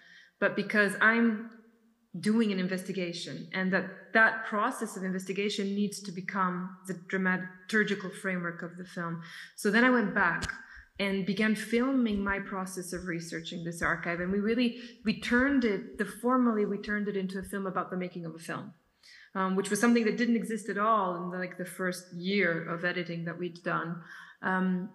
but 0.41 0.57
because 0.57 0.93
I'm 0.99 1.51
doing 2.21 2.51
an 2.51 2.59
investigation 2.59 3.47
and 3.53 3.71
that 3.73 4.13
that 4.13 4.45
process 4.45 4.95
of 4.97 5.03
investigation 5.03 5.75
needs 5.75 5.99
to 6.01 6.11
become 6.11 6.77
the 6.87 6.93
dramaturgical 6.93 8.13
framework 8.13 8.61
of 8.61 8.77
the 8.77 8.85
film. 8.85 9.21
So 9.55 9.69
then 9.69 9.83
i 9.83 9.89
went 9.89 10.13
back 10.13 10.51
and 10.99 11.25
began 11.25 11.55
filming 11.55 12.23
my 12.23 12.39
process 12.39 12.91
of 12.93 13.05
researching 13.05 13.63
this 13.63 13.81
archive 13.81 14.19
and 14.19 14.31
we 14.31 14.39
really 14.39 14.79
we 15.05 15.19
turned 15.19 15.63
it 15.63 15.97
the 15.97 16.05
formally 16.05 16.65
we 16.65 16.77
turned 16.77 17.07
it 17.07 17.15
into 17.15 17.37
a 17.37 17.43
film 17.43 17.67
about 17.67 17.91
the 17.91 17.97
making 17.97 18.25
of 18.25 18.33
a 18.33 18.39
film 18.39 18.73
um, 19.37 19.55
which 19.55 19.69
was 19.69 19.79
something 19.79 20.03
that 20.05 20.17
didn't 20.17 20.35
exist 20.35 20.67
at 20.67 20.79
all 20.79 21.15
in 21.15 21.29
the, 21.29 21.37
like 21.37 21.57
the 21.57 21.65
first 21.65 22.11
year 22.13 22.67
of 22.67 22.83
editing 22.83 23.25
that 23.25 23.37
we'd 23.37 23.61
done. 23.63 24.01
Um, 24.41 24.89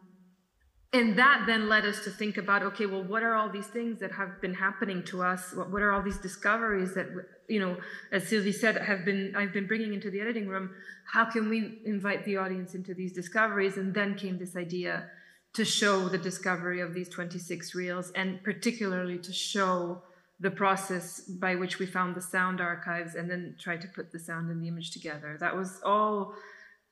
and 0.92 1.18
that 1.18 1.44
then 1.46 1.68
led 1.68 1.87
us 1.87 2.04
to 2.04 2.11
think 2.11 2.37
about 2.37 2.62
okay 2.62 2.87
well 2.87 3.02
what 3.02 3.22
are 3.22 3.34
all 3.34 3.49
these 3.49 3.66
things 3.66 3.99
that 4.00 4.12
have 4.12 4.40
been 4.40 4.54
happening 4.54 5.02
to 5.04 5.22
us? 5.22 5.52
What, 5.54 5.70
what, 5.70 5.82
are 5.82 5.92
all 5.92 6.02
these 6.02 6.18
discoveries 6.18 6.94
that 6.94 7.08
you 7.49 7.61
know 7.61 7.76
as 8.11 8.28
sylvie 8.28 8.52
said 8.52 8.76
have 8.76 9.04
been 9.04 9.34
i've 9.37 9.52
been 9.52 9.66
bringing 9.66 9.94
into 9.94 10.11
the 10.11 10.20
editing 10.20 10.49
room. 10.49 10.70
How 11.12 11.25
can 11.25 11.49
we 11.49 11.80
invite 11.84 12.25
the 12.25 12.37
audience 12.37 12.75
into 12.75 12.94
these 12.94 13.12
discoveries? 13.12 13.76
And 13.76 13.92
then 13.92 14.14
came 14.14 14.38
this 14.38 14.56
idea 14.56 15.11
to 15.54 15.64
show 15.64 16.08
the 16.08 16.18
discovery 16.18 16.80
of 16.80 16.94
these 16.94 17.08
26 17.08 17.75
reels 17.75 18.11
and 18.14 18.42
particularly 18.42 19.18
to 19.18 19.32
show 19.32 20.02
the 20.40 20.50
process 20.50 21.20
by 21.20 21.54
which 21.54 21.78
we 21.78 21.87
found 21.87 22.14
the 22.14 22.22
sound 22.22 22.61
archives 22.61 23.14
and 23.14 23.30
then 23.30 23.54
try 23.58 23.76
to 23.76 23.87
put 23.88 24.11
the 24.11 24.18
sound 24.18 24.50
and 24.50 24.62
the 24.62 24.68
image 24.68 24.90
together. 24.90 25.37
That 25.38 25.56
was 25.56 25.80
all 25.84 26.34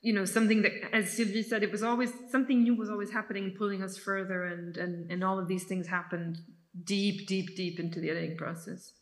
you 0.02 0.12
know 0.12 0.24
something 0.24 0.62
that 0.62 0.72
as 0.92 1.10
sylvie 1.10 1.42
said 1.42 1.62
it 1.62 1.70
was 1.70 1.82
always 1.82 2.12
something 2.30 2.62
new 2.62 2.74
was 2.74 2.90
always 2.90 3.10
happening 3.10 3.54
pulling 3.56 3.82
us 3.82 3.96
further 3.96 4.44
and 4.44 4.76
and 4.76 5.10
and 5.10 5.22
all 5.22 5.38
of 5.38 5.48
these 5.48 5.64
things 5.64 5.86
happened 5.86 6.38
deep 6.84 7.26
deep 7.26 7.56
deep 7.56 7.78
into 7.78 8.00
the 8.00 8.10
editing 8.10 8.36
process 8.36 8.92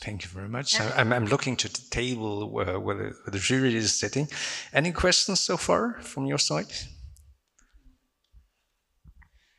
Thank 0.00 0.24
you 0.24 0.30
very 0.30 0.48
much. 0.48 0.80
I'm, 0.80 1.12
I'm 1.12 1.26
looking 1.26 1.56
to 1.56 1.68
the 1.68 1.82
table 1.90 2.50
where, 2.50 2.78
where, 2.78 2.96
the, 2.96 3.04
where 3.04 3.32
the 3.32 3.38
jury 3.38 3.74
is 3.74 3.98
sitting. 3.98 4.28
Any 4.72 4.92
questions 4.92 5.40
so 5.40 5.56
far 5.56 6.00
from 6.00 6.26
your 6.26 6.38
side? 6.38 6.66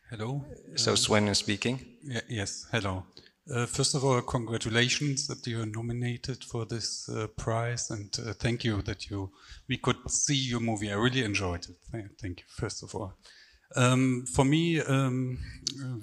Hello. 0.10 0.46
So 0.76 0.94
uh, 0.94 0.96
Sven 0.96 1.28
is 1.28 1.38
speaking. 1.38 1.80
Yeah, 2.04 2.22
yes. 2.28 2.68
Hello. 2.72 3.06
Uh, 3.52 3.66
first 3.66 3.96
of 3.96 4.06
all, 4.06 4.22
congratulations 4.22 5.28
that 5.28 5.46
you 5.46 5.62
are 5.62 5.66
nominated 5.66 6.42
for 6.42 6.64
this 6.66 7.10
uh, 7.10 7.28
prize, 7.36 7.92
and 7.92 8.18
uh, 8.26 8.32
thank 8.34 8.64
you 8.64 8.82
that 8.82 9.10
you 9.10 9.30
we 9.68 9.76
could 9.76 9.98
see 10.10 10.36
your 10.36 10.62
movie. 10.62 10.90
I 10.90 10.96
really 10.96 11.24
enjoyed 11.24 11.66
it. 11.68 11.76
Thank 12.22 12.40
you, 12.40 12.46
first 12.48 12.82
of 12.82 12.96
all. 12.96 13.14
Um, 13.76 14.26
for 14.26 14.46
me, 14.46 14.80
um, 14.80 15.38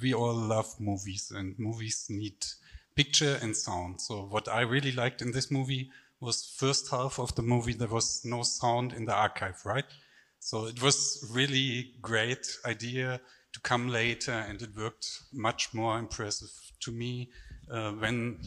we 0.03 0.13
all 0.13 0.35
love 0.35 0.79
movies, 0.79 1.33
and 1.35 1.59
movies 1.59 2.07
need 2.11 2.37
picture 2.95 3.39
and 3.41 3.57
sound. 3.57 4.03
So 4.03 4.27
what 4.27 4.49
I 4.49 4.63
really 4.63 4.93
liked 4.93 5.23
in 5.23 5.33
this 5.33 5.51
movie 5.51 5.91
was 6.21 6.55
first 6.59 6.91
half 6.91 7.19
of 7.19 7.35
the 7.35 7.43
movie 7.43 7.73
there 7.73 7.89
was 7.89 8.23
no 8.25 8.43
sound 8.43 8.93
in 8.93 9.07
the 9.07 9.15
archive, 9.15 9.65
right? 9.65 9.87
So 10.41 10.67
it 10.67 10.83
was 10.83 11.27
really 11.33 11.95
great 12.03 12.47
idea 12.67 13.21
to 13.53 13.61
come 13.61 13.89
later, 13.89 14.33
and 14.33 14.61
it 14.63 14.77
worked 14.77 15.07
much 15.33 15.75
more 15.75 15.99
impressive 15.99 16.51
to 16.81 16.93
me 16.93 17.31
uh, 17.71 17.93
when 17.93 18.41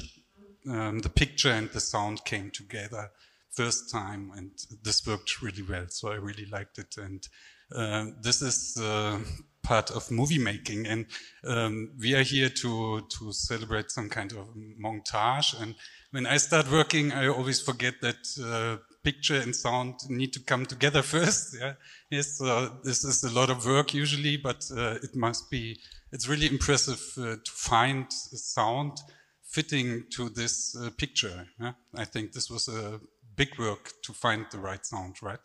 um, 0.70 1.00
the 1.00 1.10
picture 1.10 1.52
and 1.52 1.70
the 1.72 1.80
sound 1.80 2.24
came 2.26 2.52
together 2.52 3.10
first 3.52 3.92
time, 3.92 4.32
and 4.36 4.52
this 4.84 5.06
worked 5.06 5.42
really 5.42 5.64
well. 5.64 5.86
So 5.90 6.12
I 6.12 6.16
really 6.16 6.46
liked 6.46 6.78
it, 6.78 6.96
and 6.98 7.28
uh, 7.76 8.06
this 8.22 8.42
is 8.42 8.78
uh, 8.82 9.20
part 9.64 9.92
of 9.92 10.10
movie 10.12 10.38
making, 10.38 10.88
and 10.88 11.06
um, 11.46 11.92
we 12.00 12.16
are 12.16 12.24
here 12.24 12.50
to 12.50 13.02
to 13.02 13.32
celebrate 13.32 13.92
some 13.92 14.10
kind 14.10 14.32
of 14.32 14.48
montage. 14.80 15.60
And 15.62 15.76
when 16.12 16.26
I 16.26 16.38
start 16.38 16.72
working, 16.72 17.12
I 17.12 17.28
always 17.28 17.62
forget 17.62 17.96
that 18.02 18.28
uh, 18.42 18.78
picture 19.04 19.40
and 19.40 19.56
sound 19.56 19.96
need 20.10 20.34
to 20.34 20.40
come 20.40 20.66
together 20.66 21.02
first. 21.16 21.58
Yeah, 21.60 21.74
yes, 22.10 22.42
uh, 22.42 22.70
this 22.84 23.04
is 23.04 23.24
a 23.24 23.34
lot 23.34 23.50
of 23.50 23.66
work 23.66 23.94
usually, 23.94 24.38
but 24.38 24.70
uh, 24.76 24.98
it 25.04 25.16
must 25.16 25.50
be. 25.50 25.80
It's 26.12 26.28
really 26.28 26.48
impressive 26.48 27.02
uh, 27.18 27.38
to 27.44 27.52
find 27.52 28.06
a 28.34 28.38
sound 28.38 28.98
fitting 29.44 30.04
to 30.12 30.30
this 30.30 30.76
uh, 30.76 30.90
picture. 30.98 31.48
Yeah? 31.60 31.74
I 31.96 32.06
think 32.06 32.34
this 32.34 32.50
was 32.50 32.68
a 32.68 33.00
big 33.36 33.58
work 33.58 33.92
to 34.04 34.14
find 34.14 34.46
the 34.52 34.60
right 34.60 34.86
sound, 34.86 35.16
right? 35.22 35.40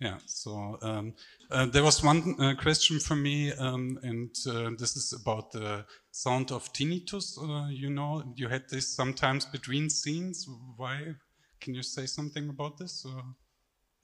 Yeah. 0.00 0.18
So 0.26 0.78
um, 0.80 1.14
uh, 1.50 1.66
there 1.66 1.82
was 1.82 2.02
one 2.02 2.36
uh, 2.40 2.54
question 2.54 3.00
for 3.00 3.16
me, 3.16 3.52
um, 3.52 3.98
and 4.02 4.30
this 4.78 4.96
is 4.96 5.12
about 5.12 5.50
the 5.50 5.84
sound 6.12 6.52
of 6.52 6.72
tinnitus. 6.72 7.36
you 7.70 7.90
know, 7.90 8.22
you 8.36 8.48
had 8.48 8.68
this 8.70 8.94
sometimes 8.94 9.44
between 9.44 9.90
scenes. 9.90 10.46
Why? 10.76 11.16
Can 11.60 11.74
you 11.74 11.82
say 11.82 12.06
something 12.06 12.48
about 12.48 12.78
this? 12.78 13.04
Or 13.04 13.22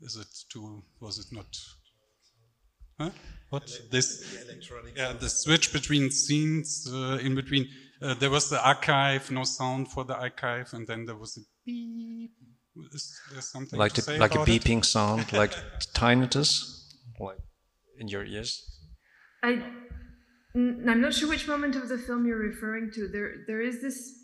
is 0.00 0.16
it 0.16 0.28
too, 0.50 0.82
was 1.00 1.18
it 1.18 1.26
not? 1.32 1.56
Huh? 2.98 3.10
What? 3.50 3.62
Ele 3.62 3.88
this? 3.90 4.20
The 4.20 4.92
yeah, 4.96 5.12
the 5.12 5.28
switch 5.28 5.72
between 5.72 6.10
scenes, 6.10 6.88
uh, 6.92 7.18
in 7.22 7.34
between. 7.34 7.68
Uh, 8.00 8.14
there 8.14 8.30
was 8.30 8.50
the 8.50 8.64
archive, 8.64 9.30
no 9.30 9.44
sound 9.44 9.88
for 9.90 10.04
the 10.04 10.16
archive, 10.16 10.72
and 10.74 10.86
then 10.86 11.04
there 11.06 11.16
was 11.16 11.36
a 11.36 11.40
beep. 11.64 12.32
Is 12.92 13.20
there 13.32 13.40
something 13.40 13.78
like, 13.78 13.94
the, 13.94 14.18
like 14.18 14.34
a 14.34 14.38
beeping 14.38 14.78
it? 14.78 14.84
sound, 14.84 15.32
like 15.42 15.52
tinnitus, 15.94 16.94
like 17.20 17.38
in 17.98 18.08
your 18.08 18.24
ears? 18.24 18.52
I, 19.42 19.62
I'm 20.54 21.00
not 21.00 21.14
sure 21.14 21.28
which 21.28 21.46
moment 21.46 21.76
of 21.76 21.88
the 21.88 21.98
film 21.98 22.26
you're 22.26 22.38
referring 22.38 22.90
to. 22.94 23.08
There, 23.08 23.44
there 23.46 23.60
is 23.60 23.80
this 23.80 24.23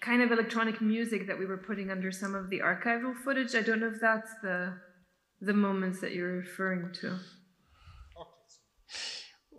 kind 0.00 0.22
of 0.22 0.32
electronic 0.32 0.80
music 0.80 1.26
that 1.26 1.38
we 1.38 1.46
were 1.46 1.58
putting 1.58 1.90
under 1.90 2.10
some 2.10 2.34
of 2.34 2.50
the 2.50 2.60
archival 2.60 3.14
footage. 3.14 3.54
I 3.54 3.62
don't 3.62 3.80
know 3.80 3.88
if 3.88 4.00
that's 4.00 4.30
the 4.42 4.74
the 5.40 5.52
moments 5.52 6.00
that 6.00 6.12
you're 6.12 6.36
referring 6.36 6.92
to. 7.00 7.18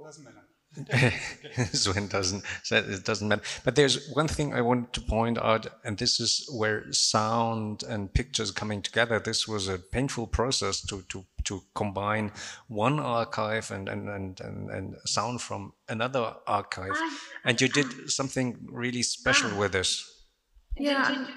Doesn't 0.04 0.24
matter. 0.24 0.50
Sven 1.74 2.08
doesn't 2.08 2.44
it 2.72 3.04
doesn't 3.04 3.28
matter. 3.28 3.42
But 3.64 3.76
there's 3.76 4.12
one 4.14 4.28
thing 4.28 4.54
I 4.54 4.62
wanted 4.62 4.94
to 4.94 5.02
point 5.02 5.38
out, 5.40 5.68
and 5.84 5.98
this 5.98 6.20
is 6.20 6.48
where 6.54 6.92
sound 6.92 7.84
and 7.84 8.14
pictures 8.14 8.52
coming 8.52 8.82
together. 8.82 9.20
This 9.20 9.48
was 9.48 9.68
a 9.68 9.80
painful 9.80 10.28
process 10.28 10.82
to 10.88 11.02
to 11.10 11.26
to 11.46 11.62
combine 11.74 12.32
one 12.68 13.00
archive 13.00 13.72
and 13.72 13.90
and 13.90 14.10
and 14.10 14.40
and, 14.42 14.70
and 14.70 14.96
sound 15.06 15.42
from 15.42 15.74
another 15.88 16.36
archive, 16.46 16.94
ah. 16.94 17.18
and 17.46 17.60
you 17.60 17.68
did 17.68 18.12
something 18.12 18.68
really 18.72 19.04
special 19.04 19.52
ah. 19.54 19.60
with 19.60 19.72
this. 19.72 20.19
Yeah. 20.78 21.08
Do, 21.08 21.16
do, 21.16 21.32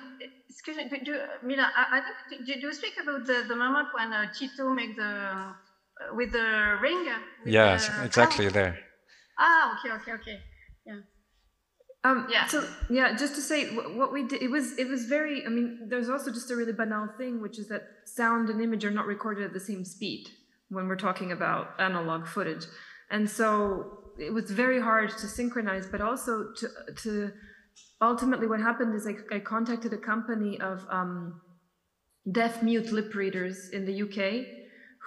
excuse 0.48 0.76
me, 0.76 0.88
do, 1.04 1.18
Mila, 1.42 1.70
I, 1.76 1.98
I 1.98 2.02
think, 2.28 2.46
do, 2.46 2.52
you 2.58 2.72
speak 2.72 2.94
about 3.02 3.26
the, 3.26 3.44
the 3.48 3.56
moment 3.56 3.88
when 3.94 4.12
uh, 4.12 4.32
Tito 4.32 4.70
make 4.70 4.96
the, 4.96 5.02
uh, 5.02 5.52
with 6.14 6.32
the 6.32 6.78
ring? 6.80 7.04
With 7.44 7.52
yes, 7.52 7.88
the, 7.88 8.04
exactly 8.04 8.46
oh. 8.46 8.50
there. 8.50 8.78
Ah, 9.38 9.76
okay, 9.78 9.94
okay, 9.94 10.12
okay. 10.12 10.38
Yeah. 10.86 11.00
Um, 12.04 12.26
Yeah. 12.30 12.46
So 12.46 12.66
yeah, 12.90 13.16
just 13.16 13.34
to 13.36 13.40
say 13.40 13.74
what 13.74 14.12
we 14.12 14.26
did, 14.26 14.42
it 14.42 14.50
was 14.50 14.78
it 14.78 14.88
was 14.88 15.04
very. 15.06 15.46
I 15.46 15.48
mean, 15.48 15.86
there's 15.88 16.08
also 16.08 16.32
just 16.32 16.50
a 16.50 16.56
really 16.56 16.72
banal 16.72 17.08
thing, 17.16 17.40
which 17.40 17.58
is 17.58 17.68
that 17.68 17.82
sound 18.04 18.48
and 18.50 18.60
image 18.60 18.84
are 18.84 18.90
not 18.90 19.06
recorded 19.06 19.44
at 19.44 19.52
the 19.52 19.60
same 19.60 19.84
speed 19.84 20.28
when 20.68 20.88
we're 20.88 20.96
talking 20.96 21.32
about 21.32 21.68
analog 21.78 22.26
footage, 22.26 22.64
and 23.10 23.30
so 23.30 24.02
it 24.18 24.32
was 24.32 24.50
very 24.50 24.80
hard 24.80 25.10
to 25.10 25.26
synchronize, 25.28 25.86
but 25.86 26.00
also 26.00 26.52
to 26.56 26.68
to 27.04 27.32
ultimately 28.00 28.46
what 28.46 28.60
happened 28.60 28.94
is 28.94 29.06
I, 29.06 29.36
I 29.36 29.38
contacted 29.38 29.92
a 29.92 29.98
company 29.98 30.60
of 30.60 30.84
um, 30.90 31.40
deaf 32.30 32.62
mute 32.62 32.92
lip 32.92 33.14
readers 33.14 33.70
in 33.72 33.86
the 33.86 34.02
UK 34.02 34.46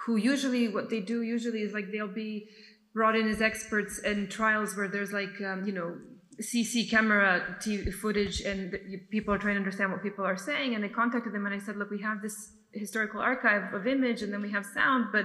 who 0.04 0.16
usually 0.16 0.68
what 0.68 0.90
they 0.90 1.00
do 1.00 1.22
usually 1.22 1.62
is 1.62 1.72
like 1.72 1.90
they'll 1.90 2.06
be 2.08 2.48
brought 2.94 3.16
in 3.16 3.28
as 3.28 3.40
experts 3.42 3.98
in 4.00 4.28
trials 4.28 4.76
where 4.76 4.88
there's 4.88 5.12
like 5.12 5.40
um, 5.44 5.64
you 5.66 5.72
know 5.72 5.96
CC 6.40 6.88
camera 6.88 7.56
TV 7.60 7.92
footage 7.92 8.42
and 8.42 8.76
people 9.10 9.32
are 9.32 9.38
trying 9.38 9.54
to 9.54 9.58
understand 9.58 9.90
what 9.90 10.02
people 10.02 10.24
are 10.24 10.36
saying. 10.36 10.74
And 10.74 10.84
I 10.84 10.88
contacted 10.88 11.32
them 11.32 11.46
and 11.46 11.54
I 11.54 11.58
said 11.58 11.76
look 11.76 11.90
we 11.90 12.02
have 12.02 12.20
this 12.20 12.52
historical 12.72 13.20
archive 13.20 13.72
of 13.72 13.86
image 13.86 14.22
and 14.22 14.32
then 14.32 14.42
we 14.42 14.50
have 14.50 14.66
sound 14.66 15.06
but 15.12 15.24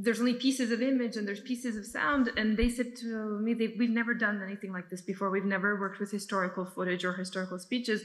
there's 0.00 0.20
only 0.20 0.34
pieces 0.34 0.70
of 0.70 0.80
image 0.80 1.16
and 1.16 1.26
there's 1.26 1.40
pieces 1.40 1.76
of 1.76 1.84
sound 1.84 2.30
and 2.36 2.56
they 2.56 2.68
said 2.68 2.94
to 2.96 3.40
me 3.40 3.54
we've 3.54 3.90
never 3.90 4.14
done 4.14 4.40
anything 4.42 4.72
like 4.72 4.88
this 4.88 5.02
before. 5.02 5.28
We've 5.30 5.44
never 5.44 5.78
worked 5.78 5.98
with 5.98 6.10
historical 6.10 6.64
footage 6.64 7.04
or 7.04 7.14
historical 7.14 7.58
speeches. 7.58 8.02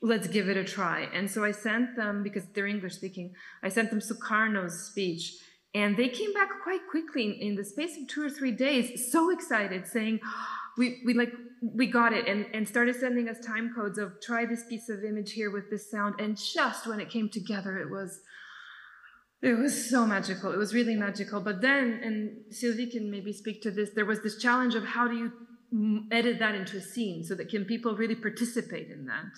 Let's 0.00 0.26
give 0.26 0.48
it 0.48 0.56
a 0.56 0.64
try. 0.64 1.08
And 1.14 1.30
so 1.30 1.44
i 1.44 1.52
sent 1.52 1.96
them 1.96 2.22
because 2.22 2.44
they're 2.54 2.66
english 2.66 2.94
speaking 2.94 3.34
i 3.62 3.68
sent 3.68 3.90
them 3.90 4.00
sukarno's 4.00 4.86
speech 4.90 5.34
and 5.74 5.96
they 5.96 6.08
came 6.08 6.32
back 6.32 6.50
quite 6.62 6.86
quickly 6.90 7.24
in, 7.24 7.32
in 7.48 7.54
the 7.56 7.64
space 7.64 7.96
of 7.96 8.06
two 8.08 8.24
or 8.26 8.30
three 8.30 8.52
days 8.52 9.10
so 9.12 9.30
excited 9.30 9.86
saying 9.86 10.20
we, 10.76 11.02
we 11.04 11.14
like 11.14 11.32
we 11.62 11.86
got 11.86 12.12
it 12.12 12.26
and, 12.26 12.46
and 12.52 12.66
started 12.66 12.96
sending 12.96 13.28
us 13.28 13.38
time 13.40 13.72
codes 13.74 13.98
of 13.98 14.20
try 14.20 14.44
this 14.44 14.64
piece 14.64 14.88
of 14.88 15.04
image 15.04 15.32
here 15.32 15.50
with 15.50 15.70
this 15.70 15.90
sound 15.90 16.14
and 16.18 16.36
just 16.36 16.86
when 16.86 17.00
it 17.00 17.08
came 17.08 17.28
together 17.28 17.78
it 17.78 17.90
was 17.90 18.20
it 19.42 19.58
was 19.58 19.90
so 19.90 20.06
magical. 20.06 20.52
It 20.52 20.58
was 20.58 20.72
really 20.72 20.94
magical. 20.94 21.40
But 21.40 21.60
then, 21.60 22.00
and 22.02 22.54
Sylvie 22.54 22.86
can 22.86 23.10
maybe 23.10 23.32
speak 23.32 23.60
to 23.62 23.70
this, 23.70 23.90
there 23.94 24.06
was 24.06 24.22
this 24.22 24.38
challenge 24.38 24.74
of 24.76 24.84
how 24.84 25.08
do 25.08 25.16
you 25.16 25.32
edit 26.12 26.38
that 26.38 26.54
into 26.54 26.76
a 26.76 26.80
scene 26.80 27.24
so 27.24 27.34
that 27.34 27.48
can 27.48 27.64
people 27.64 27.96
really 27.96 28.14
participate 28.14 28.90
in 28.90 29.06
that? 29.06 29.32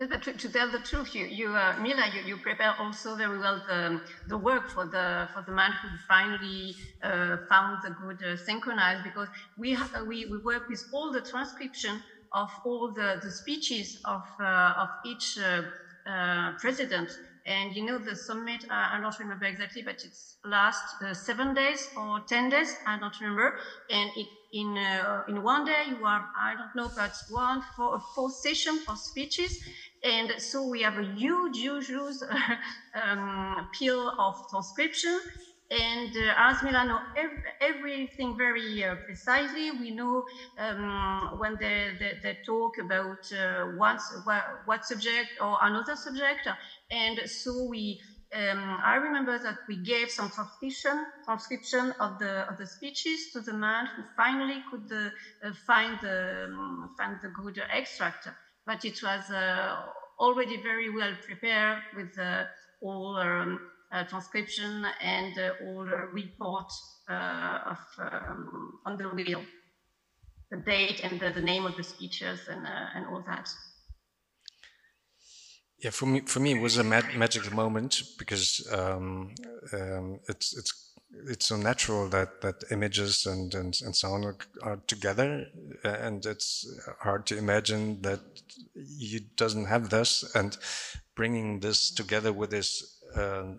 But 0.00 0.22
to, 0.24 0.32
to 0.32 0.48
tell 0.48 0.70
the 0.70 0.80
truth, 0.80 1.14
you, 1.14 1.24
you 1.24 1.48
uh, 1.54 1.76
Mila, 1.80 2.10
you, 2.14 2.22
you 2.26 2.36
prepare 2.36 2.74
also 2.80 3.14
very 3.14 3.38
well 3.38 3.62
the, 3.66 4.00
the 4.28 4.36
work 4.36 4.68
for 4.68 4.84
the 4.84 5.28
for 5.32 5.42
the 5.46 5.52
man 5.52 5.70
who 5.70 5.88
finally 6.08 6.74
uh, 7.02 7.36
found 7.48 7.78
the 7.84 7.90
good 7.90 8.22
uh, 8.22 8.36
synchronized 8.36 9.04
because 9.04 9.28
we, 9.56 9.76
uh, 9.76 10.04
we 10.06 10.26
we 10.26 10.38
work 10.38 10.68
with 10.68 10.84
all 10.92 11.12
the 11.12 11.20
transcription 11.20 12.02
of 12.32 12.50
all 12.64 12.92
the, 12.92 13.20
the 13.22 13.30
speeches 13.30 14.00
of 14.04 14.22
uh, 14.40 14.74
of 14.76 14.88
each 15.06 15.38
uh, 15.38 16.52
president. 16.58 17.08
And 17.46 17.74
you 17.76 17.84
know 17.84 17.98
the 17.98 18.16
summit, 18.16 18.64
uh, 18.70 18.88
I 18.92 18.98
don't 19.00 19.18
remember 19.18 19.44
exactly, 19.44 19.82
but 19.82 19.96
it's 20.02 20.38
last 20.44 20.82
uh, 21.02 21.12
seven 21.12 21.52
days 21.54 21.86
or 21.96 22.20
ten 22.20 22.48
days, 22.48 22.74
I 22.86 22.98
don't 22.98 23.18
remember. 23.20 23.58
And 23.90 24.10
it, 24.16 24.28
in 24.50 24.78
uh, 24.78 25.22
in 25.28 25.42
one 25.42 25.64
day 25.64 25.84
you 25.88 26.02
have 26.04 26.22
I 26.38 26.54
don't 26.54 26.74
know, 26.74 26.90
but 26.96 27.12
one 27.28 27.60
four 27.76 28.00
four 28.14 28.30
session 28.30 28.82
of 28.88 28.98
speeches, 28.98 29.58
and 30.02 30.32
so 30.40 30.66
we 30.66 30.82
have 30.82 30.96
a 30.96 31.04
huge, 31.04 31.58
huge, 31.58 31.86
huge 31.88 32.16
um, 32.94 33.68
pile 33.78 34.14
of 34.18 34.36
transcription. 34.50 35.20
And 35.70 36.14
uh, 36.16 36.34
as 36.36 36.62
Milano, 36.62 36.98
ev- 37.16 37.42
everything 37.60 38.36
very 38.36 38.84
uh, 38.84 38.96
precisely. 39.06 39.70
We 39.72 39.90
know 39.90 40.24
um, 40.58 41.38
when 41.38 41.56
they, 41.58 41.92
they, 41.98 42.18
they 42.22 42.38
talk 42.44 42.78
about 42.78 43.32
uh, 43.32 43.64
what, 43.76 44.00
what, 44.64 44.84
subject 44.84 45.30
or 45.40 45.58
another 45.62 45.96
subject. 45.96 46.46
And 46.90 47.18
so 47.28 47.64
we, 47.64 48.00
um, 48.34 48.78
I 48.84 48.96
remember 48.96 49.38
that 49.38 49.58
we 49.68 49.76
gave 49.76 50.10
some 50.10 50.30
transcription, 50.30 51.06
transcription 51.24 51.92
of 52.00 52.18
the 52.18 52.46
of 52.50 52.58
the 52.58 52.66
speeches 52.66 53.30
to 53.32 53.40
the 53.40 53.52
man 53.54 53.86
who 53.96 54.02
finally 54.16 54.62
could 54.70 54.90
uh, 54.92 55.52
find 55.66 55.98
the 56.00 56.46
um, 56.48 56.90
find 56.96 57.16
the 57.22 57.28
good 57.28 57.60
extract. 57.72 58.28
But 58.66 58.84
it 58.84 59.00
was 59.02 59.30
uh, 59.30 59.76
already 60.18 60.60
very 60.62 60.90
well 60.94 61.14
prepared 61.26 61.78
with 61.96 62.18
uh, 62.18 62.44
all 62.80 63.16
um, 63.16 63.60
transcription 64.02 64.84
and 65.00 65.38
uh, 65.38 65.50
all 65.66 65.88
uh, 65.88 66.06
report 66.12 66.72
uh, 67.08 67.58
of 67.66 67.78
um, 67.98 68.80
on 68.86 68.96
the 68.96 69.08
wheel, 69.08 69.42
the 70.50 70.56
date 70.56 71.00
and 71.04 71.20
the, 71.20 71.30
the 71.30 71.40
name 71.40 71.64
of 71.64 71.76
the 71.76 71.84
speeches 71.84 72.40
and 72.48 72.66
uh, 72.66 72.86
and 72.96 73.06
all 73.06 73.22
that. 73.26 73.48
Yeah, 75.78 75.90
for 75.90 76.06
me, 76.06 76.20
for 76.20 76.40
me, 76.40 76.52
it 76.52 76.62
was 76.62 76.78
a 76.78 76.84
mag- 76.84 77.14
magical 77.16 77.54
moment 77.54 78.02
because 78.18 78.66
um, 78.72 79.34
um, 79.72 80.18
it's 80.28 80.56
it's 80.56 80.94
it's 81.28 81.46
so 81.46 81.56
natural 81.56 82.08
that 82.08 82.40
that 82.40 82.64
images 82.70 83.26
and 83.26 83.54
and, 83.54 83.78
and 83.84 83.94
sound 83.94 84.24
are, 84.24 84.36
are 84.62 84.76
together, 84.86 85.46
uh, 85.84 85.88
and 85.88 86.24
it's 86.24 86.66
hard 87.00 87.26
to 87.26 87.36
imagine 87.36 88.00
that 88.02 88.20
you 88.74 89.20
doesn't 89.36 89.66
have 89.66 89.90
this 89.90 90.24
and 90.34 90.56
bringing 91.14 91.60
this 91.60 91.92
together 91.92 92.32
with 92.32 92.50
this. 92.50 92.93
Uh, 93.16 93.54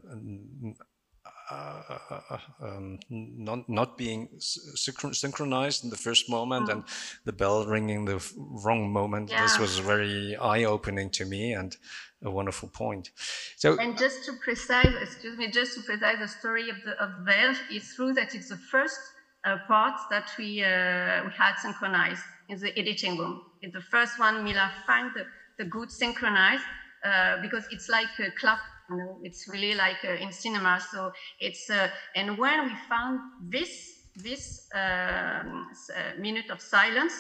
uh, 1.52 2.40
um, 2.60 2.98
not 3.10 3.70
not 3.70 3.98
being 3.98 4.28
synchronized 4.40 5.84
in 5.84 5.92
the 5.92 5.96
first 5.96 6.28
moment 6.28 6.70
and 6.70 6.84
the 7.26 7.32
bell 7.32 7.66
ringing 7.66 8.06
the 8.06 8.20
wrong 8.36 8.92
moment. 8.92 9.30
This 9.30 9.60
was 9.60 9.78
very 9.78 10.36
eye-opening 10.38 11.12
to 11.12 11.26
me 11.26 11.54
and 11.54 11.78
a 12.24 12.32
wonderful 12.32 12.70
point. 12.70 13.12
So 13.58 13.78
And 13.80 13.96
just 13.98 14.26
to 14.26 14.34
precise, 14.44 14.94
excuse 15.02 15.38
me, 15.38 15.52
just 15.52 15.76
to 15.76 15.82
precise 15.84 16.18
the 16.20 16.28
story 16.28 16.70
of 16.70 16.78
the 16.84 16.94
of 17.04 17.12
Verge, 17.26 17.60
it's 17.70 17.96
true 17.96 18.14
that 18.14 18.34
it's 18.34 18.50
the 18.50 18.58
first 18.58 19.00
uh, 19.46 19.58
part 19.68 20.00
that 20.10 20.32
we 20.40 20.64
uh, 20.64 21.26
we 21.26 21.32
had 21.32 21.56
synchronized 21.62 22.24
in 22.50 22.60
the 22.60 22.78
editing 22.78 23.18
room. 23.18 23.44
It's 23.62 23.74
the 23.74 23.82
first 23.82 24.18
one 24.20 24.44
Mila 24.44 24.72
found 24.88 25.12
the, 25.16 25.26
the 25.60 25.66
good 25.70 25.92
synchronized 25.92 26.64
uh, 27.04 27.42
because 27.42 27.66
it's 27.72 27.88
like 27.88 28.10
a 28.20 28.32
clap. 28.32 28.60
You 28.90 28.98
know, 28.98 29.18
it's 29.24 29.48
really 29.48 29.74
like 29.74 30.04
uh, 30.04 30.24
in 30.24 30.32
cinema. 30.32 30.80
So 30.92 31.12
it's 31.40 31.70
uh, 31.70 31.90
and 32.16 32.38
when 32.38 32.66
we 32.66 32.72
found 32.88 33.20
this 33.50 33.92
this 34.16 34.68
um, 34.74 35.68
uh, 35.96 36.20
minute 36.20 36.50
of 36.50 36.62
silence, 36.62 37.14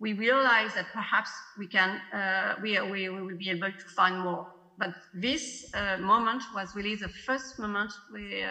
we 0.00 0.12
realized 0.12 0.76
that 0.76 0.86
perhaps 0.92 1.30
we 1.58 1.66
can 1.66 2.00
uh, 2.12 2.54
we, 2.62 2.80
we, 2.80 3.08
we 3.08 3.22
will 3.22 3.38
be 3.38 3.50
able 3.50 3.72
to 3.72 3.84
find 3.96 4.20
more. 4.20 4.46
But 4.78 4.94
this 5.14 5.68
uh, 5.74 5.96
moment 5.98 6.42
was 6.54 6.76
really 6.76 6.94
the 6.94 7.08
first 7.08 7.58
moment 7.58 7.92
we 8.12 8.44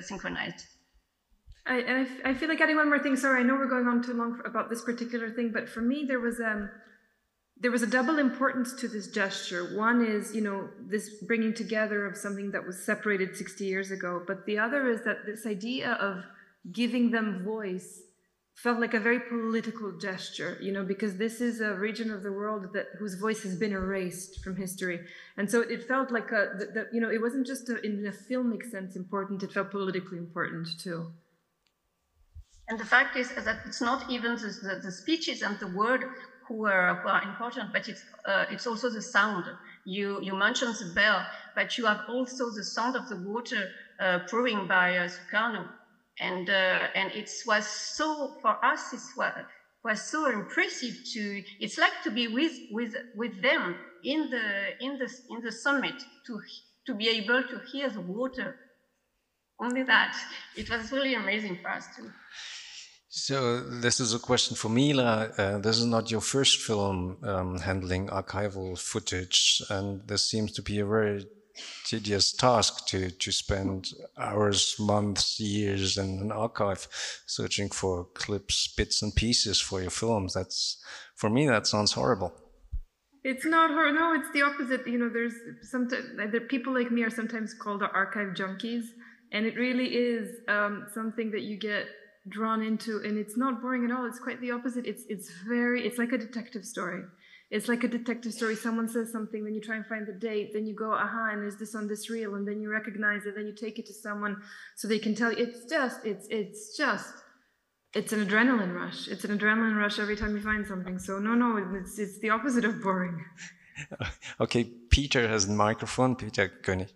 synchronized. 0.00 0.66
I, 1.66 2.06
I, 2.24 2.34
feel 2.34 2.48
like 2.48 2.60
adding 2.60 2.76
one 2.76 2.88
more 2.88 3.00
thing. 3.00 3.16
Sorry, 3.16 3.40
I 3.40 3.42
know 3.42 3.54
we're 3.54 3.66
going 3.66 3.88
on 3.88 4.00
too 4.00 4.12
long 4.12 4.40
about 4.44 4.70
this 4.70 4.82
particular 4.82 5.30
thing, 5.30 5.50
but 5.52 5.68
for 5.68 5.80
me, 5.80 6.04
there 6.06 6.20
was 6.20 6.38
um, 6.38 6.70
there 7.58 7.70
was 7.70 7.82
a 7.82 7.86
double 7.86 8.18
importance 8.18 8.74
to 8.74 8.88
this 8.88 9.08
gesture. 9.08 9.76
One 9.76 10.04
is, 10.04 10.34
you 10.34 10.42
know, 10.42 10.68
this 10.78 11.22
bringing 11.22 11.54
together 11.54 12.06
of 12.06 12.16
something 12.16 12.50
that 12.50 12.66
was 12.66 12.84
separated 12.84 13.36
60 13.36 13.64
years 13.64 13.90
ago, 13.90 14.22
but 14.26 14.44
the 14.44 14.58
other 14.58 14.88
is 14.90 15.02
that 15.04 15.24
this 15.24 15.46
idea 15.46 15.92
of 15.92 16.22
giving 16.70 17.10
them 17.10 17.42
voice 17.44 18.02
felt 18.56 18.80
like 18.80 18.94
a 18.94 19.00
very 19.00 19.20
political 19.20 19.92
gesture, 19.98 20.58
you 20.62 20.72
know, 20.72 20.82
because 20.82 21.16
this 21.16 21.40
is 21.40 21.60
a 21.60 21.74
region 21.74 22.10
of 22.10 22.22
the 22.22 22.32
world 22.32 22.72
that 22.72 22.86
whose 22.98 23.14
voice 23.14 23.42
has 23.42 23.54
been 23.56 23.72
erased 23.72 24.42
from 24.42 24.56
history, 24.56 25.00
and 25.36 25.50
so 25.50 25.60
it 25.60 25.86
felt 25.86 26.10
like 26.10 26.32
a, 26.32 26.52
that, 26.58 26.74
that 26.74 26.86
you 26.92 27.00
know, 27.00 27.10
it 27.10 27.20
wasn't 27.20 27.46
just 27.46 27.68
a, 27.68 27.80
in 27.82 28.06
a 28.06 28.32
filmic 28.32 28.70
sense 28.70 28.96
important; 28.96 29.42
it 29.42 29.52
felt 29.52 29.70
politically 29.70 30.16
important 30.16 30.66
too. 30.80 31.12
And 32.68 32.80
the 32.80 32.84
fact 32.84 33.16
is 33.16 33.32
that 33.34 33.60
it's 33.66 33.80
not 33.80 34.10
even 34.10 34.34
the, 34.36 34.48
the, 34.62 34.80
the 34.82 34.90
speeches 34.90 35.42
and 35.42 35.58
the 35.60 35.68
word 35.68 36.06
who 36.48 36.66
are, 36.66 36.94
who 36.96 37.08
are 37.08 37.22
important, 37.22 37.72
but 37.72 37.88
it's 37.88 38.04
uh, 38.26 38.46
it's 38.50 38.66
also 38.66 38.90
the 38.90 39.02
sound. 39.02 39.44
You 39.84 40.20
you 40.22 40.34
mentioned 40.34 40.74
the 40.76 40.92
bell, 40.94 41.26
but 41.54 41.76
you 41.78 41.86
have 41.86 42.02
also 42.08 42.50
the 42.50 42.64
sound 42.64 42.96
of 42.96 43.08
the 43.08 43.16
water 43.16 43.68
uh, 44.00 44.18
by 44.66 44.96
uh, 44.98 45.08
Sukarno, 45.08 45.68
and 46.18 46.48
uh, 46.48 46.88
and 46.94 47.10
it 47.12 47.30
was 47.46 47.66
so 47.66 48.38
for 48.40 48.64
us 48.64 48.92
it 48.92 49.00
was 49.16 49.32
was 49.84 50.02
so 50.10 50.26
impressive 50.26 50.94
to. 51.12 51.42
It's 51.60 51.78
like 51.78 52.02
to 52.04 52.10
be 52.10 52.28
with 52.28 52.52
with 52.70 52.94
with 53.14 53.40
them 53.42 53.76
in 54.04 54.30
the 54.30 54.72
in 54.80 54.98
the 54.98 55.08
in 55.30 55.40
the 55.42 55.52
summit 55.52 55.94
to 56.26 56.40
to 56.86 56.94
be 56.94 57.08
able 57.08 57.42
to 57.44 57.60
hear 57.72 57.90
the 57.90 58.00
water. 58.00 58.56
Only 59.58 59.82
that 59.84 60.16
it 60.56 60.70
was 60.70 60.92
really 60.92 61.14
amazing 61.14 61.56
for 61.62 61.68
us 61.70 61.86
too. 61.96 62.10
So 63.18 63.60
this 63.60 63.98
is 63.98 64.12
a 64.12 64.18
question 64.18 64.56
for 64.56 64.68
Mila. 64.68 65.30
Uh, 65.38 65.56
this 65.56 65.78
is 65.78 65.86
not 65.86 66.10
your 66.10 66.20
first 66.20 66.60
film 66.60 67.16
um, 67.22 67.58
handling 67.58 68.08
archival 68.08 68.78
footage, 68.78 69.62
and 69.70 70.06
this 70.06 70.22
seems 70.22 70.52
to 70.52 70.62
be 70.62 70.80
a 70.80 70.84
very 70.84 71.24
tedious 71.86 72.30
task 72.32 72.86
to, 72.88 73.10
to 73.10 73.32
spend 73.32 73.88
hours, 74.18 74.76
months, 74.78 75.40
years 75.40 75.96
in 75.96 76.18
an 76.20 76.30
archive 76.30 76.86
searching 77.24 77.70
for 77.70 78.04
clips, 78.12 78.68
bits 78.76 79.00
and 79.00 79.16
pieces 79.16 79.58
for 79.58 79.80
your 79.80 79.90
films. 79.90 80.34
That's, 80.34 80.76
for 81.14 81.30
me, 81.30 81.46
that 81.46 81.66
sounds 81.66 81.92
horrible. 81.92 82.34
It's 83.24 83.46
not 83.46 83.70
hard. 83.70 83.94
No, 83.94 84.12
it's 84.12 84.30
the 84.34 84.42
opposite. 84.42 84.86
You 84.86 84.98
know, 84.98 85.08
there's 85.08 85.32
sometimes 85.62 86.04
there, 86.32 86.42
people 86.42 86.74
like 86.74 86.90
me 86.90 87.02
are 87.02 87.10
sometimes 87.10 87.54
called 87.54 87.82
archive 87.82 88.34
junkies, 88.34 88.84
and 89.32 89.46
it 89.46 89.56
really 89.56 89.86
is 89.86 90.36
um, 90.48 90.86
something 90.92 91.30
that 91.30 91.44
you 91.44 91.58
get 91.58 91.86
drawn 92.28 92.62
into, 92.62 93.00
and 93.04 93.18
it's 93.18 93.36
not 93.36 93.60
boring 93.60 93.84
at 93.84 93.90
all. 93.90 94.06
It's 94.06 94.18
quite 94.18 94.40
the 94.40 94.50
opposite. 94.50 94.86
It's 94.86 95.04
it's 95.08 95.30
very. 95.46 95.86
It's 95.86 95.98
like 95.98 96.12
a 96.12 96.18
detective 96.18 96.64
story. 96.64 97.02
It's 97.50 97.68
like 97.68 97.84
a 97.84 97.88
detective 97.88 98.32
story. 98.32 98.56
Someone 98.56 98.88
says 98.88 99.12
something, 99.12 99.44
then 99.44 99.54
you 99.54 99.60
try 99.60 99.76
and 99.76 99.86
find 99.86 100.04
the 100.04 100.12
date, 100.12 100.50
then 100.52 100.66
you 100.66 100.74
go, 100.74 100.92
aha, 100.92 101.30
and 101.32 101.46
is 101.46 101.56
this 101.56 101.76
on 101.76 101.86
this 101.86 102.10
reel? 102.10 102.34
And 102.34 102.46
then 102.46 102.60
you 102.60 102.70
recognize 102.70 103.24
it, 103.24 103.36
then 103.36 103.46
you 103.46 103.54
take 103.54 103.78
it 103.78 103.86
to 103.86 103.94
someone 103.94 104.42
so 104.74 104.88
they 104.88 104.98
can 104.98 105.14
tell 105.14 105.32
you. 105.32 105.44
It's 105.44 105.64
just, 105.70 106.04
it's 106.04 106.26
it's 106.28 106.76
just 106.76 107.14
it's 107.94 108.12
an 108.12 108.26
adrenaline 108.26 108.74
rush. 108.74 109.08
It's 109.08 109.24
an 109.24 109.38
adrenaline 109.38 109.76
rush 109.76 109.98
every 109.98 110.16
time 110.16 110.36
you 110.36 110.42
find 110.42 110.66
something. 110.66 110.98
So 110.98 111.18
no, 111.18 111.34
no, 111.34 111.56
it's 111.78 111.98
it's 111.98 112.18
the 112.18 112.30
opposite 112.30 112.64
of 112.64 112.82
boring. 112.82 113.24
okay, 114.40 114.64
Peter 114.64 115.28
has 115.28 115.46
the 115.46 115.54
microphone. 115.54 116.16
Peter 116.16 116.50
König. 116.62 116.90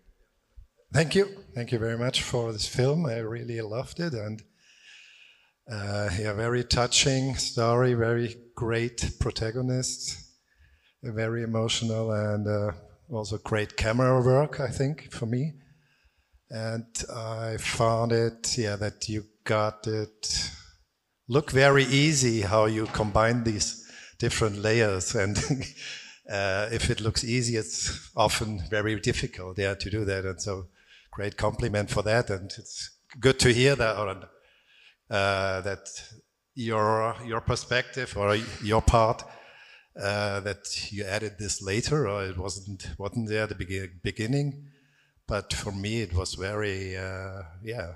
Thank 0.93 1.15
you, 1.15 1.27
thank 1.55 1.71
you 1.71 1.79
very 1.79 1.97
much 1.97 2.23
for 2.23 2.53
this 2.53 2.67
film. 2.67 3.07
I 3.07 3.19
really 3.19 3.61
loved 3.61 4.01
it, 4.01 4.13
and 4.13 4.43
uh, 5.71 6.11
yeah, 6.19 6.33
very 6.33 6.65
touching 6.65 7.37
story, 7.37 7.95
very 7.95 8.37
great 8.55 9.13
protagonist, 9.21 10.17
very 11.03 11.43
emotional, 11.43 12.13
and 12.13 12.47
uh, 12.47 12.73
also 13.11 13.39
great 13.39 13.77
camera 13.77 14.21
work. 14.21 14.61
I 14.61 14.69
think 14.69 15.13
for 15.13 15.27
me, 15.27 15.53
and 16.51 16.87
I 17.15 17.57
found 17.59 18.13
it, 18.13 18.59
yeah, 18.59 18.77
that 18.77 19.09
you 19.09 19.25
got 19.45 19.87
it 19.87 20.51
look 21.31 21.53
very 21.53 21.85
easy 21.85 22.41
how 22.41 22.67
you 22.67 22.87
combine 22.87 23.45
these 23.45 23.89
different 24.19 24.59
layers. 24.59 25.15
And 25.21 25.39
uh, 26.31 26.69
if 26.73 26.91
it 26.91 27.01
looks 27.01 27.25
easy 27.25 27.57
it's 27.57 28.11
often 28.17 28.63
very 28.71 29.01
difficult 29.01 29.59
yeah 29.59 29.75
to 29.75 29.91
do 29.91 30.05
that. 30.05 30.25
And 30.25 30.41
so 30.43 30.67
great 31.13 31.37
compliment 31.37 31.91
for 31.91 32.03
that. 32.03 32.31
And 32.31 32.53
it's 32.59 32.91
good 33.21 33.39
to 33.41 33.53
hear 33.53 33.77
that 33.77 33.97
uh, 35.11 35.61
that 35.63 35.89
your 36.55 37.17
your 37.25 37.41
perspective 37.41 38.17
or 38.17 38.37
your 38.63 38.83
part 38.83 39.23
uh, 40.01 40.41
that 40.41 40.93
you 40.93 41.05
added 41.05 41.37
this 41.39 41.63
later 41.63 42.09
or 42.09 42.25
it 42.25 42.39
wasn't 42.39 42.89
wasn't 42.99 43.29
there 43.29 43.45
at 43.45 43.49
the 43.49 43.91
beginning 44.03 44.69
but 45.27 45.53
for 45.53 45.73
me 45.73 46.03
it 46.03 46.15
was 46.15 46.35
very 46.35 46.97
uh, 46.97 47.43
yeah 47.63 47.95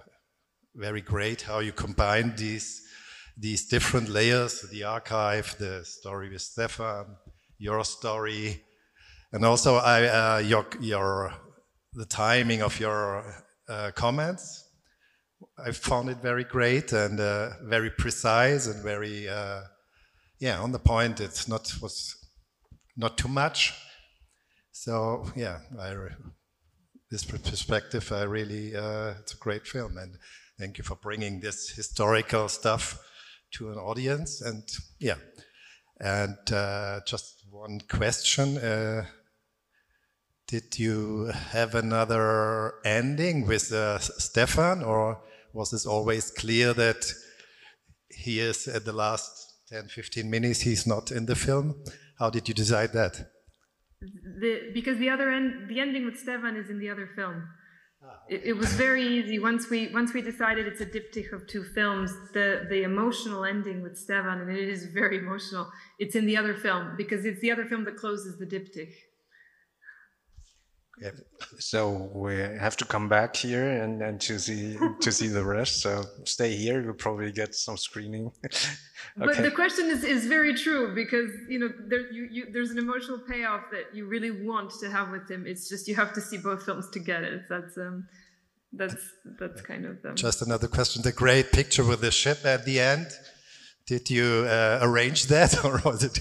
very 0.74 1.00
great 1.00 1.42
how 1.42 1.61
you 1.61 1.72
combine 1.72 2.35
these 2.37 2.85
these 3.37 3.66
different 3.66 4.09
layers, 4.09 4.62
the 4.70 4.85
archive, 4.85 5.57
the 5.59 5.85
story 5.85 6.31
with 6.31 6.42
Stefan, 6.42 7.16
your 7.59 7.85
story, 7.85 8.62
and 9.33 9.44
also 9.44 9.77
I, 9.77 10.05
uh, 10.05 10.38
your, 10.38 10.66
your, 10.81 11.35
the 11.92 12.07
timing 12.07 12.62
of 12.62 12.79
your 12.79 13.24
uh, 13.68 13.90
comments. 13.94 14.63
I 15.57 15.71
found 15.71 16.09
it 16.09 16.19
very 16.19 16.45
great 16.45 16.93
and 16.93 17.21
uh, 17.21 17.51
very 17.62 17.90
precise 17.90 18.67
and 18.67 18.83
very, 18.83 19.29
uh, 19.29 19.61
yeah, 20.40 20.61
on 20.61 20.73
the 20.73 20.81
point. 20.81 21.21
It's 21.21 21.47
not 21.47 21.73
was 21.81 22.17
not 22.97 23.17
too 23.17 23.29
much. 23.29 23.73
So 24.73 25.27
yeah, 25.37 25.61
I, 25.81 25.95
this 27.11 27.25
perspective, 27.25 28.11
I 28.11 28.23
really, 28.23 28.75
uh, 28.75 29.14
it's 29.21 29.35
a 29.35 29.38
great 29.38 29.67
film, 29.67 29.97
and 29.97 30.17
thank 30.59 30.79
you 30.79 30.85
for 30.85 30.97
bringing 30.97 31.40
this 31.40 31.71
historical 31.71 32.49
stuff 32.49 32.99
to 33.53 33.71
an 33.71 33.79
audience. 33.79 34.40
And 34.40 34.64
yeah, 34.99 35.19
and 36.01 36.37
uh, 36.53 37.01
just 37.07 37.45
one 37.49 37.81
question. 37.88 38.59
Uh, 38.59 39.07
did 40.49 40.79
you 40.79 41.27
have 41.53 41.77
another 41.77 42.75
ending 42.85 43.47
with 43.47 43.73
uh, 43.73 44.01
Stefan, 44.01 44.83
or 44.83 45.21
was 45.55 45.73
it 45.73 45.88
always 45.88 46.31
clear 46.31 46.75
that 46.75 47.07
he 48.11 48.40
is 48.40 48.69
at 48.69 48.85
the 48.85 48.93
last 48.93 49.31
10, 49.69 49.88
15 49.88 50.29
minutes, 50.29 50.61
he's 50.61 50.87
not 50.87 51.11
in 51.11 51.27
the 51.27 51.37
film? 51.37 51.83
How 52.19 52.29
did 52.29 52.49
you 52.49 52.55
decide 52.55 52.93
that? 52.93 53.31
The, 54.40 54.71
because 54.75 54.99
the 54.99 55.09
other 55.09 55.31
end, 55.31 55.69
the 55.71 55.81
ending 55.81 56.05
with 56.05 56.19
Stefan 56.19 56.57
is 56.57 56.69
in 56.69 56.79
the 56.79 56.90
other 56.90 57.09
film 57.17 57.49
ah. 58.05 58.19
it, 58.29 58.43
it, 58.45 58.53
was 58.53 58.71
very 58.75 59.03
easy 59.03 59.38
once 59.38 59.71
we 59.71 59.88
once 59.95 60.12
we 60.12 60.21
decided 60.21 60.67
it's 60.67 60.83
a 60.83 60.87
diptych 60.87 61.33
of 61.33 61.47
two 61.47 61.64
films 61.64 62.12
the 62.35 62.67
the 62.69 62.83
emotional 62.83 63.47
ending 63.47 63.81
with 63.83 63.97
Stefan 63.97 64.40
and 64.43 64.51
it 64.51 64.69
is 64.69 64.85
very 64.93 65.17
emotional 65.17 65.71
it's 65.99 66.14
in 66.14 66.27
the 66.27 66.37
other 66.37 66.53
film 66.53 66.95
because 66.99 67.25
it's 67.25 67.40
the 67.40 67.51
other 67.51 67.64
film 67.64 67.85
that 67.85 67.97
closes 67.97 68.38
the 68.38 68.45
diptych 68.45 68.93
yeah. 71.00 71.11
So 71.59 72.11
we 72.14 72.37
have 72.37 72.76
to 72.76 72.85
come 72.85 73.09
back 73.09 73.35
here 73.35 73.68
and, 73.83 74.00
and 74.00 74.20
to 74.22 74.38
see 74.38 74.76
to 75.00 75.12
see 75.12 75.28
the 75.28 75.44
rest. 75.44 75.80
So 75.80 76.04
stay 76.24 76.54
here. 76.54 76.83
You'll 76.83 76.94
probably 76.94 77.33
get 77.33 77.54
some 77.54 77.76
screening. 77.76 78.30
okay. 78.44 78.68
But 79.16 79.37
the 79.38 79.50
question 79.50 79.87
is, 79.87 80.04
is 80.04 80.26
very 80.26 80.54
true 80.54 80.94
because 80.94 81.30
you 81.48 81.59
know 81.59 81.68
there 81.88 82.11
you, 82.12 82.28
you 82.30 82.46
there's 82.52 82.70
an 82.70 82.78
emotional 82.78 83.18
payoff 83.18 83.62
that 83.72 83.94
you 83.94 84.07
really 84.07 84.30
want 84.30 84.70
to 84.80 84.90
have 84.90 85.11
with 85.11 85.28
him. 85.28 85.46
It's 85.46 85.68
just 85.68 85.88
you 85.88 85.96
have 85.96 86.12
to 86.14 86.20
see 86.20 86.38
both 86.38 86.64
films 86.64 86.88
together. 86.90 87.44
That's 87.48 87.76
um 87.76 88.07
that's 88.72 88.96
that's 89.38 89.61
kind 89.62 89.87
of 89.87 90.04
um, 90.04 90.14
just 90.14 90.42
another 90.42 90.68
question. 90.68 91.02
The 91.02 91.12
great 91.12 91.50
picture 91.52 91.85
with 91.85 92.00
the 92.00 92.11
ship 92.11 92.44
at 92.44 92.64
the 92.64 92.80
end. 92.80 93.09
Did 93.87 94.09
you 94.09 94.46
uh, 94.48 94.78
arrange 94.80 95.26
that 95.26 95.64
or 95.64 95.80
was 95.85 96.04
it 96.04 96.20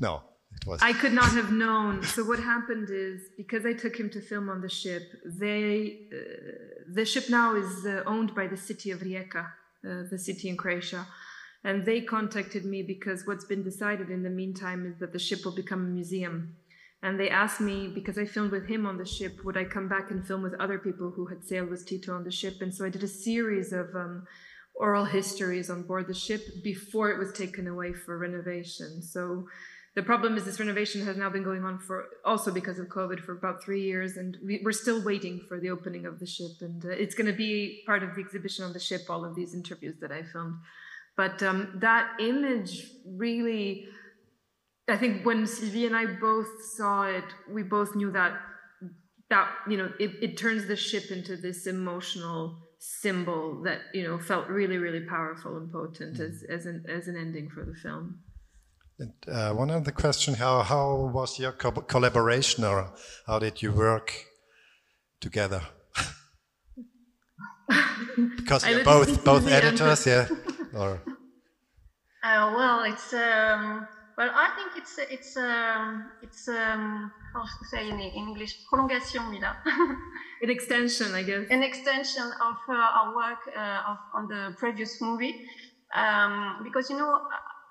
no? 0.00 0.22
Was. 0.66 0.80
I 0.82 0.92
could 0.92 1.12
not 1.12 1.30
have 1.32 1.52
known. 1.52 2.02
So 2.02 2.24
what 2.24 2.38
happened 2.38 2.88
is 2.90 3.20
because 3.36 3.66
I 3.66 3.72
took 3.72 3.96
him 3.96 4.10
to 4.10 4.20
film 4.20 4.48
on 4.48 4.60
the 4.60 4.68
ship, 4.68 5.02
they 5.24 5.98
uh, 6.12 6.16
the 6.92 7.04
ship 7.04 7.28
now 7.28 7.54
is 7.54 7.86
uh, 7.86 8.02
owned 8.06 8.34
by 8.34 8.46
the 8.46 8.56
city 8.56 8.90
of 8.90 9.00
Rijeka, 9.00 9.44
uh, 9.44 10.02
the 10.10 10.18
city 10.18 10.48
in 10.48 10.56
Croatia, 10.56 11.06
and 11.64 11.84
they 11.84 12.00
contacted 12.00 12.64
me 12.64 12.82
because 12.82 13.26
what's 13.26 13.44
been 13.44 13.62
decided 13.62 14.10
in 14.10 14.22
the 14.22 14.30
meantime 14.30 14.86
is 14.86 14.98
that 15.00 15.12
the 15.12 15.18
ship 15.18 15.44
will 15.44 15.54
become 15.54 15.80
a 15.80 15.88
museum. 15.88 16.56
And 17.02 17.20
they 17.20 17.28
asked 17.28 17.60
me 17.60 17.88
because 17.94 18.16
I 18.16 18.24
filmed 18.24 18.50
with 18.50 18.66
him 18.66 18.86
on 18.86 18.96
the 18.96 19.04
ship, 19.04 19.44
would 19.44 19.58
I 19.58 19.64
come 19.64 19.88
back 19.88 20.10
and 20.10 20.26
film 20.26 20.42
with 20.42 20.54
other 20.54 20.78
people 20.78 21.10
who 21.10 21.26
had 21.26 21.44
sailed 21.44 21.68
with 21.68 21.86
Tito 21.86 22.14
on 22.14 22.24
the 22.24 22.30
ship? 22.30 22.62
And 22.62 22.74
so 22.74 22.86
I 22.86 22.88
did 22.88 23.02
a 23.02 23.08
series 23.08 23.74
of 23.74 23.94
um, 23.94 24.26
oral 24.74 25.04
histories 25.04 25.68
on 25.68 25.82
board 25.82 26.06
the 26.06 26.14
ship 26.14 26.62
before 26.62 27.10
it 27.10 27.18
was 27.18 27.32
taken 27.32 27.66
away 27.66 27.92
for 27.92 28.16
renovation. 28.16 29.02
So 29.02 29.46
the 29.94 30.02
problem 30.02 30.36
is 30.36 30.44
this 30.44 30.58
renovation 30.58 31.04
has 31.06 31.16
now 31.16 31.30
been 31.30 31.44
going 31.44 31.64
on 31.64 31.78
for 31.78 32.06
also 32.24 32.50
because 32.50 32.80
of 32.80 32.88
COVID 32.88 33.20
for 33.20 33.32
about 33.32 33.62
three 33.62 33.82
years, 33.82 34.16
and 34.16 34.36
we, 34.44 34.60
are 34.66 34.72
still 34.72 35.04
waiting 35.04 35.40
for 35.48 35.60
the 35.60 35.70
opening 35.70 36.04
of 36.04 36.18
the 36.18 36.26
ship. 36.26 36.50
And 36.60 36.84
uh, 36.84 36.88
it's 36.88 37.14
going 37.14 37.30
to 37.30 37.36
be 37.36 37.82
part 37.86 38.02
of 38.02 38.14
the 38.14 38.20
exhibition 38.20 38.64
on 38.64 38.72
the 38.72 38.80
ship, 38.80 39.02
all 39.08 39.24
of 39.24 39.36
these 39.36 39.54
interviews 39.54 39.94
that 40.00 40.10
I 40.10 40.22
filmed. 40.24 40.56
But 41.16 41.42
um, 41.44 41.78
that 41.80 42.10
image 42.18 42.90
really, 43.06 43.86
I 44.88 44.96
think 44.96 45.24
when 45.24 45.46
Sylvie 45.46 45.86
and 45.86 45.94
I 45.94 46.06
both 46.06 46.48
saw 46.76 47.04
it, 47.04 47.24
we 47.48 47.62
both 47.62 47.94
knew 47.94 48.10
that 48.10 48.32
that 49.30 49.48
you 49.68 49.76
know 49.76 49.90
it, 50.00 50.10
it 50.20 50.36
turns 50.36 50.66
the 50.66 50.76
ship 50.76 51.10
into 51.10 51.36
this 51.36 51.66
emotional 51.66 52.58
symbol 52.78 53.62
that 53.62 53.80
you 53.94 54.02
know 54.02 54.18
felt 54.18 54.48
really 54.48 54.76
really 54.76 55.00
powerful 55.06 55.56
and 55.56 55.72
potent 55.72 56.20
as 56.20 56.44
as 56.50 56.66
an 56.66 56.84
as 56.88 57.06
an 57.06 57.16
ending 57.16 57.48
for 57.48 57.64
the 57.64 57.74
film. 57.74 58.18
And, 58.98 59.12
uh, 59.26 59.52
one 59.52 59.70
other 59.70 59.90
question: 59.90 60.34
How 60.34 60.62
how 60.62 61.10
was 61.12 61.38
your 61.38 61.52
co 61.52 61.72
collaboration, 61.72 62.64
or 62.64 62.92
how 63.26 63.40
did 63.40 63.60
you 63.60 63.72
work 63.72 64.12
together? 65.20 65.62
because 68.36 68.68
you're 68.68 68.84
both 68.84 69.24
both 69.30 69.48
editors, 69.48 70.06
yeah. 70.06 70.28
Or 70.72 71.02
uh, 72.22 72.54
well, 72.56 72.84
it's 72.84 73.12
um, 73.12 73.86
well, 74.16 74.30
I 74.32 74.50
think 74.56 74.76
it's 74.76 74.98
it's 75.10 75.36
um, 75.36 76.10
it's 76.22 76.48
um, 76.48 77.10
how 77.32 77.42
to 77.42 77.64
say 77.70 77.90
in 77.90 77.98
English 77.98 78.64
prolongation, 78.68 79.28
Mila. 79.30 79.56
An 80.42 80.50
extension, 80.50 81.14
I 81.14 81.22
guess. 81.22 81.46
An 81.50 81.62
extension 81.62 82.22
of 82.22 82.56
uh, 82.68 82.74
our 82.74 83.16
work 83.16 83.38
uh, 83.56 83.90
of, 83.90 83.98
on 84.14 84.28
the 84.28 84.54
previous 84.56 85.00
movie, 85.00 85.46
um, 85.94 86.60
because 86.62 86.90
you 86.90 86.96
know 86.96 87.20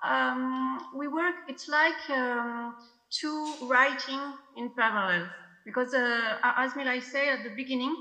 um, 0.04 0.80
we 0.94 1.08
work, 1.08 1.34
it's 1.48 1.68
like 1.68 2.08
um, 2.10 2.74
two 3.10 3.54
writing 3.62 4.20
in 4.56 4.70
parallel. 4.76 5.28
Because 5.64 5.94
uh, 5.94 6.36
as 6.56 6.76
Mila 6.76 7.00
said 7.00 7.38
at 7.38 7.44
the 7.44 7.50
beginning, 7.56 7.94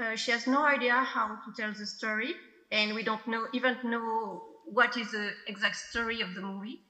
uh, 0.00 0.16
she 0.16 0.30
has 0.30 0.46
no 0.46 0.64
idea 0.64 0.94
how 0.94 1.38
to 1.44 1.52
tell 1.56 1.72
the 1.72 1.86
story, 1.86 2.34
and 2.70 2.94
we 2.94 3.02
don't 3.02 3.26
know 3.26 3.46
even 3.52 3.76
know 3.84 4.42
what 4.64 4.96
is 4.96 5.10
the 5.10 5.32
exact 5.46 5.76
story 5.76 6.20
of 6.20 6.34
the 6.34 6.40
movie. 6.40 6.80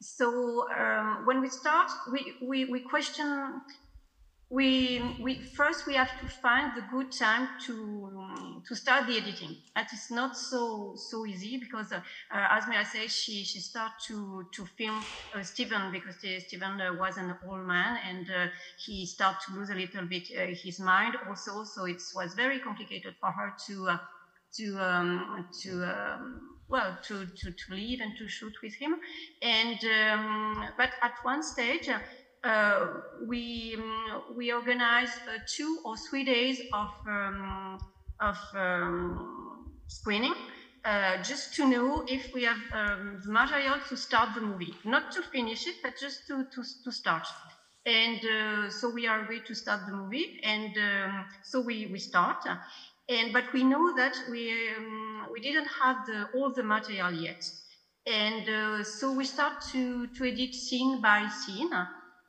So 0.00 0.66
um, 0.78 1.22
when 1.26 1.40
we 1.40 1.48
start, 1.48 1.88
we, 2.10 2.34
we, 2.42 2.64
we 2.66 2.80
question 2.80 3.60
we, 4.52 5.00
we 5.18 5.42
first 5.56 5.86
we 5.86 5.94
have 5.94 6.20
to 6.20 6.28
find 6.28 6.72
the 6.76 6.82
good 6.90 7.10
time 7.10 7.48
to 7.66 8.62
to 8.68 8.74
start 8.76 9.06
the 9.06 9.16
editing. 9.16 9.56
That 9.74 9.90
is 9.94 10.10
not 10.10 10.36
so 10.36 10.94
so 10.94 11.24
easy 11.24 11.56
because, 11.56 11.90
uh, 11.90 11.96
uh, 12.30 12.48
as 12.50 12.68
Mila 12.68 12.84
said, 12.84 13.10
she 13.10 13.44
she 13.44 13.60
started 13.60 13.94
to 14.08 14.44
to 14.52 14.66
film 14.66 15.06
uh, 15.34 15.42
Stevan 15.42 15.90
because 15.90 16.16
Stevan 16.46 16.78
uh, 16.82 16.92
was 16.98 17.16
an 17.16 17.34
old 17.46 17.66
man 17.66 17.98
and 18.06 18.30
uh, 18.30 18.46
he 18.76 19.06
started 19.06 19.38
to 19.46 19.54
lose 19.54 19.70
a 19.70 19.74
little 19.74 20.04
bit 20.06 20.28
uh, 20.36 20.44
his 20.62 20.78
mind 20.78 21.16
also. 21.26 21.64
So 21.64 21.86
it 21.86 22.02
was 22.14 22.34
very 22.34 22.60
complicated 22.60 23.14
for 23.20 23.32
her 23.32 23.54
to 23.68 23.96
to 24.56 24.78
um, 24.78 25.48
to 25.62 25.82
um, 25.84 26.58
well 26.68 26.98
to, 27.04 27.26
to 27.26 27.50
to 27.52 27.74
live 27.74 28.00
and 28.00 28.16
to 28.18 28.28
shoot 28.28 28.52
with 28.62 28.74
him. 28.74 28.96
And 29.40 29.78
um, 29.84 30.64
but 30.76 30.90
at 31.02 31.12
one 31.22 31.42
stage 31.42 31.88
uh, 31.88 32.00
we 33.26 33.74
um, 33.78 34.22
we 34.36 34.52
organized 34.52 35.18
two 35.56 35.80
or 35.84 35.96
three 35.96 36.24
days 36.24 36.60
of 36.72 36.90
um, 37.06 37.78
of 38.20 38.38
um, 38.54 39.72
screening. 39.86 40.34
Uh, 40.84 41.22
just 41.22 41.54
to 41.54 41.64
know 41.64 42.02
if 42.08 42.34
we 42.34 42.42
have 42.42 42.58
um, 42.72 43.20
the 43.24 43.30
material 43.30 43.78
to 43.88 43.96
start 43.96 44.34
the 44.34 44.40
movie, 44.40 44.74
not 44.84 45.12
to 45.12 45.22
finish 45.22 45.66
it, 45.66 45.76
but 45.82 45.92
just 45.96 46.26
to 46.26 46.44
to, 46.52 46.62
to 46.84 46.90
start. 46.90 47.26
And 47.84 48.24
uh, 48.24 48.70
so 48.70 48.90
we 48.90 49.06
are 49.06 49.22
ready 49.22 49.42
to 49.46 49.54
start 49.54 49.86
the 49.86 49.92
movie, 49.92 50.40
and 50.42 50.76
um, 50.78 51.26
so 51.42 51.60
we 51.60 51.86
we 51.86 51.98
start. 51.98 52.44
And 53.08 53.32
but 53.32 53.52
we 53.52 53.62
know 53.64 53.94
that 53.96 54.14
we 54.30 54.70
um, 54.76 55.26
we 55.32 55.40
didn't 55.40 55.68
have 55.80 56.06
the, 56.06 56.28
all 56.34 56.52
the 56.52 56.62
material 56.62 57.12
yet, 57.12 57.42
and 58.06 58.48
uh, 58.48 58.84
so 58.84 59.12
we 59.12 59.24
start 59.24 59.60
to 59.72 60.06
to 60.08 60.24
edit 60.24 60.54
scene 60.54 61.00
by 61.00 61.28
scene 61.28 61.70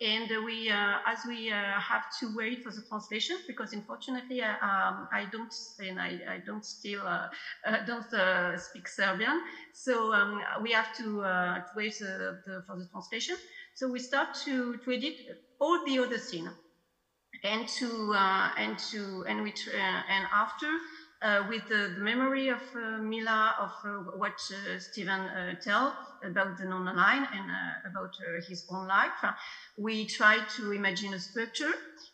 and 0.02 0.30
we, 0.44 0.70
uh, 0.70 0.98
as 1.06 1.20
we 1.28 1.52
uh, 1.52 1.56
have 1.56 2.06
to 2.20 2.36
wait 2.36 2.64
for 2.64 2.72
the 2.72 2.82
translation, 2.90 3.38
because 3.48 3.74
unfortunately 3.74 4.42
uh, 4.42 4.54
um, 4.62 5.08
I 5.12 5.28
don't, 5.32 5.54
and 5.80 6.00
I, 6.00 6.20
I 6.28 6.38
don't 6.46 6.66
still 6.66 7.04
don't 7.86 8.60
speak 8.60 8.88
Serbian, 8.88 9.42
so 9.74 10.14
um, 10.14 10.42
we 10.62 10.72
have 10.72 10.96
to, 10.98 11.22
wait 11.76 11.98
the, 12.00 12.64
for 12.68 12.78
the 12.78 12.88
translation. 12.92 13.36
So 13.76 13.90
we 13.90 14.00
start 14.00 14.34
to, 14.46 14.78
to 14.78 14.92
edit 14.92 15.16
all 15.60 15.86
the 15.86 16.00
other 16.00 16.18
scene, 16.18 16.50
and 17.44 17.68
to 17.68 18.14
and 18.58 18.78
to 18.92 19.26
and 19.28 19.44
which 19.44 19.68
and 19.74 20.28
after 20.34 20.68
uh, 21.24 21.46
with 21.48 21.66
the, 21.70 21.94
the, 21.96 22.02
memory 22.02 22.50
of 22.50 22.60
uh, 22.76 22.98
Mila 23.02 23.56
of 23.58 23.72
uh, 23.86 24.12
what 24.18 24.34
Stevan 24.80 25.58
tell 25.64 25.96
about 26.24 26.58
the 26.58 26.66
non-aligned 26.66 27.28
and 27.34 27.50
about 27.90 28.12
his 28.48 28.66
own 28.70 28.88
life. 28.88 29.12
we 29.78 30.06
try 30.06 30.40
to 30.56 30.72
imagine 30.72 31.14
a 31.14 31.20
structure 31.20 31.74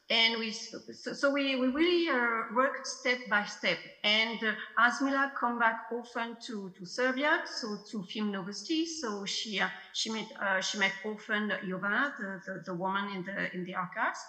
and 0.09 0.39
we 0.39 0.51
so, 0.51 1.13
so 1.13 1.31
we, 1.31 1.55
we 1.55 1.67
really 1.67 2.09
uh, 2.09 2.43
worked 2.55 2.85
step 2.87 3.19
by 3.29 3.43
step. 3.43 3.77
And 4.03 4.43
uh, 4.43 4.53
as 4.77 5.01
Mila 5.01 5.31
come 5.39 5.59
back 5.59 5.75
often 5.91 6.35
to, 6.47 6.71
to 6.77 6.85
Serbia 6.85 7.41
so 7.45 7.77
to 7.91 7.97
Filmske 8.03 8.31
Novosti. 8.31 8.85
So 8.85 9.23
she 9.25 9.59
uh, 9.59 9.67
she 9.93 10.09
met 10.11 10.25
uh, 10.41 10.61
she 10.61 10.79
met 10.79 10.93
often 11.05 11.51
Jovana 11.63 12.11
the, 12.17 12.39
the, 12.45 12.63
the, 12.65 12.73
woman 12.73 13.09
in 13.09 13.23
the 13.23 13.53
in 13.55 13.63
the 13.63 13.75
archives. 13.75 14.19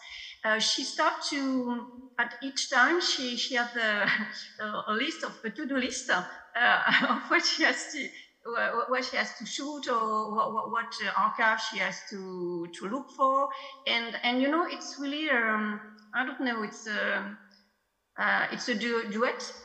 Uh, 0.44 0.58
she 0.58 0.84
started 0.84 1.22
to 1.30 1.86
at 2.18 2.34
each 2.42 2.68
time 2.70 3.00
she 3.00 3.36
she 3.36 3.54
had 3.54 3.74
a 3.76 4.92
list 4.92 5.24
of 5.24 5.32
a 5.44 5.50
to-do 5.50 5.76
list 5.76 6.10
uh, 6.10 6.22
of 7.08 7.22
what 7.28 7.44
she 7.44 7.62
has 7.62 7.86
to 7.92 8.06
what 8.44 9.04
she 9.04 9.16
has 9.16 9.34
to 9.38 9.46
shoot 9.46 9.88
or 9.88 10.34
what, 10.34 10.70
what 10.70 10.92
uh, 11.06 11.10
archive 11.20 11.60
she 11.60 11.78
has 11.78 11.96
to 12.10 12.66
to 12.78 12.86
look 12.88 13.06
for. 13.16 13.48
And 13.86 14.16
and 14.22 14.40
you 14.42 14.48
know 14.48 14.64
it's 14.68 14.96
really 14.98 15.30
um, 15.30 15.80
I 16.14 16.24
don't 16.24 16.40
know 16.40 16.62
it's 16.62 16.86
a 16.86 17.18
um, 17.18 17.38
uh, 18.18 18.46
it's 18.52 18.68
a 18.68 18.74
du 18.74 19.10
duet 19.10 19.42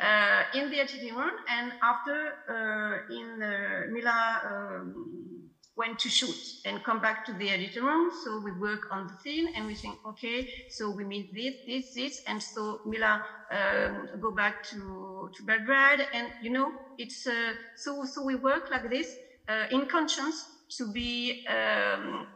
uh, 0.00 0.42
in 0.54 0.70
the 0.70 0.80
editing 0.80 1.14
room 1.14 1.32
and 1.48 1.72
after 1.82 2.32
uh, 2.48 3.14
in 3.14 3.38
the 3.38 3.86
Mila 3.92 4.40
um, 4.50 5.33
when 5.76 5.96
to 5.96 6.08
shoot 6.08 6.36
and 6.64 6.82
come 6.84 7.00
back 7.00 7.24
to 7.26 7.32
the 7.34 7.50
editor 7.50 7.82
room. 7.82 8.10
So 8.22 8.40
we 8.44 8.52
work 8.52 8.80
on 8.92 9.06
the 9.06 9.14
scene 9.22 9.48
and 9.56 9.66
we 9.66 9.74
think, 9.74 9.98
okay, 10.06 10.48
so 10.70 10.90
we 10.90 11.04
meet 11.04 11.30
this, 11.34 11.54
this, 11.66 11.92
this, 11.94 12.22
and 12.26 12.40
so 12.42 12.80
Mila 12.86 13.20
um, 13.52 14.08
go 14.20 14.30
back 14.30 14.62
to 14.70 15.28
to 15.36 15.42
Belgrade, 15.44 16.06
and 16.12 16.28
you 16.42 16.50
know, 16.50 16.70
it's 16.98 17.26
uh, 17.26 17.52
so 17.76 18.04
so 18.04 18.22
we 18.22 18.36
work 18.36 18.70
like 18.70 18.88
this 18.90 19.08
uh, 19.48 19.64
in 19.70 19.86
conscience 19.86 20.36
to 20.78 20.90
be. 20.92 21.44
Um, 21.48 22.26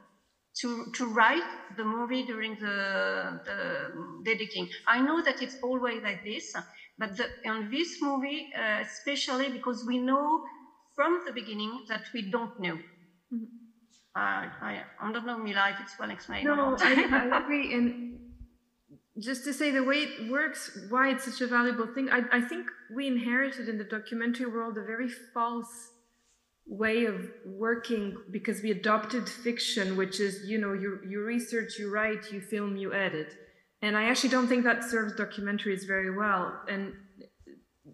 to, 0.61 0.87
to 0.97 1.07
write 1.07 1.43
the 1.77 1.85
movie 1.85 2.25
during 2.25 2.57
the, 2.59 3.41
the, 3.45 3.89
the 4.25 4.31
editing. 4.33 4.67
I 4.87 5.01
know 5.01 5.23
that 5.23 5.41
it's 5.41 5.57
always 5.63 6.03
like 6.03 6.21
this, 6.25 6.53
but 6.99 7.17
the, 7.17 7.29
on 7.49 7.71
this 7.71 7.97
movie, 8.03 8.49
uh, 8.59 8.81
especially 8.81 9.51
because 9.51 9.85
we 9.87 9.99
know 9.99 10.43
from 10.97 11.21
the 11.27 11.33
beginning 11.33 11.85
that 11.89 12.03
we 12.13 12.31
don't 12.31 12.51
know. 12.59 12.79
Mm-hmm. 13.33 13.45
Uh, 14.17 14.49
I, 14.61 14.83
I 15.01 15.13
don't 15.13 15.27
know, 15.27 15.39
Mila, 15.39 15.71
if 15.75 15.81
it's 15.81 15.99
well 15.99 16.11
explained. 16.11 16.47
No, 16.47 16.77
I, 16.81 17.31
I 17.31 17.39
agree. 17.43 17.73
And 17.75 18.19
just 19.19 19.45
to 19.45 19.53
say 19.53 19.71
the 19.71 19.85
way 19.85 19.97
it 19.97 20.31
works, 20.31 20.87
why 20.89 21.11
it's 21.11 21.25
such 21.25 21.41
a 21.41 21.47
valuable 21.47 21.87
thing, 21.87 22.09
I, 22.11 22.23
I 22.33 22.41
think 22.41 22.67
we 22.95 23.07
inherited 23.07 23.69
in 23.69 23.79
the 23.79 23.85
documentary 23.85 24.47
world 24.47 24.77
a 24.79 24.85
very 24.85 25.09
false 25.09 25.91
way 26.67 27.07
of 27.07 27.31
working 27.47 28.17
because 28.31 28.63
we 28.63 28.71
adopted 28.71 29.29
fiction, 29.29 29.97
which 29.97 30.21
is, 30.21 30.47
you 30.47 30.59
know, 30.59 30.73
you, 30.73 31.01
you 31.09 31.23
research, 31.23 31.79
you 31.79 31.93
write, 31.93 32.31
you 32.31 32.41
film, 32.41 32.77
you 32.77 32.93
edit. 32.93 33.35
And 33.83 33.97
I 33.97 34.05
actually 34.05 34.31
don't 34.31 34.49
think 34.49 34.65
that 34.65 34.85
serves 34.85 35.15
documentaries 35.15 35.87
very 35.87 36.15
well. 36.15 36.61
And 36.69 36.93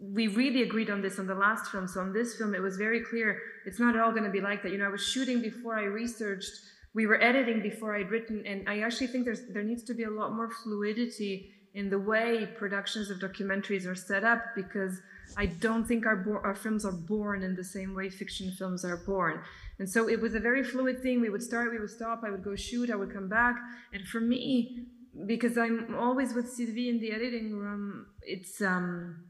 we 0.00 0.28
really 0.28 0.62
agreed 0.62 0.90
on 0.90 1.02
this 1.02 1.18
on 1.18 1.26
the 1.26 1.34
last 1.34 1.70
film. 1.70 1.88
So 1.88 2.00
on 2.00 2.12
this 2.12 2.36
film, 2.36 2.54
it 2.54 2.60
was 2.60 2.76
very 2.76 3.00
clear 3.00 3.40
it's 3.66 3.80
not 3.80 3.96
at 3.96 4.02
all 4.02 4.10
going 4.10 4.24
to 4.24 4.30
be 4.30 4.40
like 4.40 4.62
that. 4.62 4.72
You 4.72 4.78
know, 4.78 4.86
I 4.86 4.90
was 4.90 5.06
shooting 5.06 5.40
before 5.40 5.78
I 5.78 5.84
researched. 5.84 6.52
We 6.94 7.06
were 7.06 7.20
editing 7.20 7.60
before 7.60 7.96
I'd 7.96 8.10
written, 8.10 8.44
and 8.46 8.68
I 8.68 8.80
actually 8.80 9.08
think 9.08 9.24
there's 9.24 9.46
there 9.48 9.64
needs 9.64 9.82
to 9.84 9.94
be 9.94 10.04
a 10.04 10.10
lot 10.10 10.32
more 10.32 10.50
fluidity 10.62 11.50
in 11.74 11.90
the 11.90 11.98
way 11.98 12.46
productions 12.56 13.10
of 13.10 13.18
documentaries 13.18 13.84
are 13.84 13.96
set 13.96 14.22
up 14.22 14.40
because 14.54 15.00
I 15.36 15.46
don't 15.46 15.84
think 15.84 16.06
our 16.06 16.40
our 16.44 16.54
films 16.54 16.84
are 16.84 16.92
born 16.92 17.42
in 17.42 17.56
the 17.56 17.64
same 17.64 17.94
way 17.94 18.10
fiction 18.10 18.52
films 18.52 18.84
are 18.84 18.98
born. 18.98 19.42
And 19.78 19.90
so 19.90 20.08
it 20.08 20.20
was 20.20 20.34
a 20.34 20.40
very 20.40 20.62
fluid 20.62 21.02
thing. 21.02 21.20
We 21.20 21.30
would 21.30 21.42
start, 21.42 21.72
we 21.72 21.80
would 21.80 21.90
stop. 21.90 22.22
I 22.24 22.30
would 22.30 22.44
go 22.44 22.54
shoot, 22.54 22.90
I 22.90 22.94
would 22.94 23.12
come 23.12 23.28
back, 23.28 23.56
and 23.92 24.06
for 24.06 24.20
me, 24.20 24.86
because 25.26 25.58
I'm 25.58 25.96
always 25.98 26.32
with 26.32 26.48
Sylvie 26.48 26.88
in 26.88 27.00
the 27.00 27.10
editing 27.10 27.56
room, 27.56 28.06
it's 28.22 28.62
um 28.62 29.24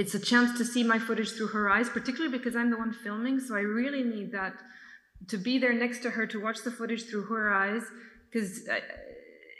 it's 0.00 0.14
a 0.14 0.18
chance 0.18 0.56
to 0.56 0.64
see 0.64 0.82
my 0.82 0.98
footage 0.98 1.32
through 1.32 1.48
her 1.48 1.68
eyes, 1.68 1.90
particularly 1.90 2.34
because 2.36 2.56
I'm 2.56 2.70
the 2.70 2.78
one 2.78 2.90
filming. 2.90 3.38
So 3.38 3.54
I 3.54 3.60
really 3.60 4.02
need 4.02 4.32
that 4.32 4.54
to 5.28 5.36
be 5.36 5.58
there 5.58 5.74
next 5.74 5.98
to 6.04 6.10
her 6.10 6.26
to 6.28 6.40
watch 6.40 6.62
the 6.64 6.70
footage 6.70 7.04
through 7.04 7.24
her 7.24 7.52
eyes 7.52 7.82
because 8.32 8.66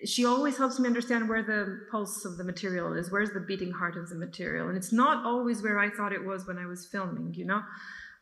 she 0.07 0.25
always 0.25 0.57
helps 0.57 0.81
me 0.81 0.87
understand 0.87 1.29
where 1.29 1.43
the 1.43 1.81
pulse 1.91 2.25
of 2.25 2.39
the 2.39 2.45
material 2.45 2.95
is, 2.95 3.13
where's 3.13 3.33
the 3.33 3.41
beating 3.41 3.71
heart 3.71 3.99
of 3.99 4.09
the 4.09 4.15
material. 4.15 4.69
And 4.69 4.79
it's 4.79 4.95
not 4.95 5.27
always 5.27 5.63
where 5.63 5.79
I 5.79 5.91
thought 5.91 6.15
it 6.15 6.25
was 6.25 6.47
when 6.47 6.57
I 6.57 6.65
was 6.65 6.87
filming, 6.87 7.35
you 7.35 7.45
know? 7.45 7.61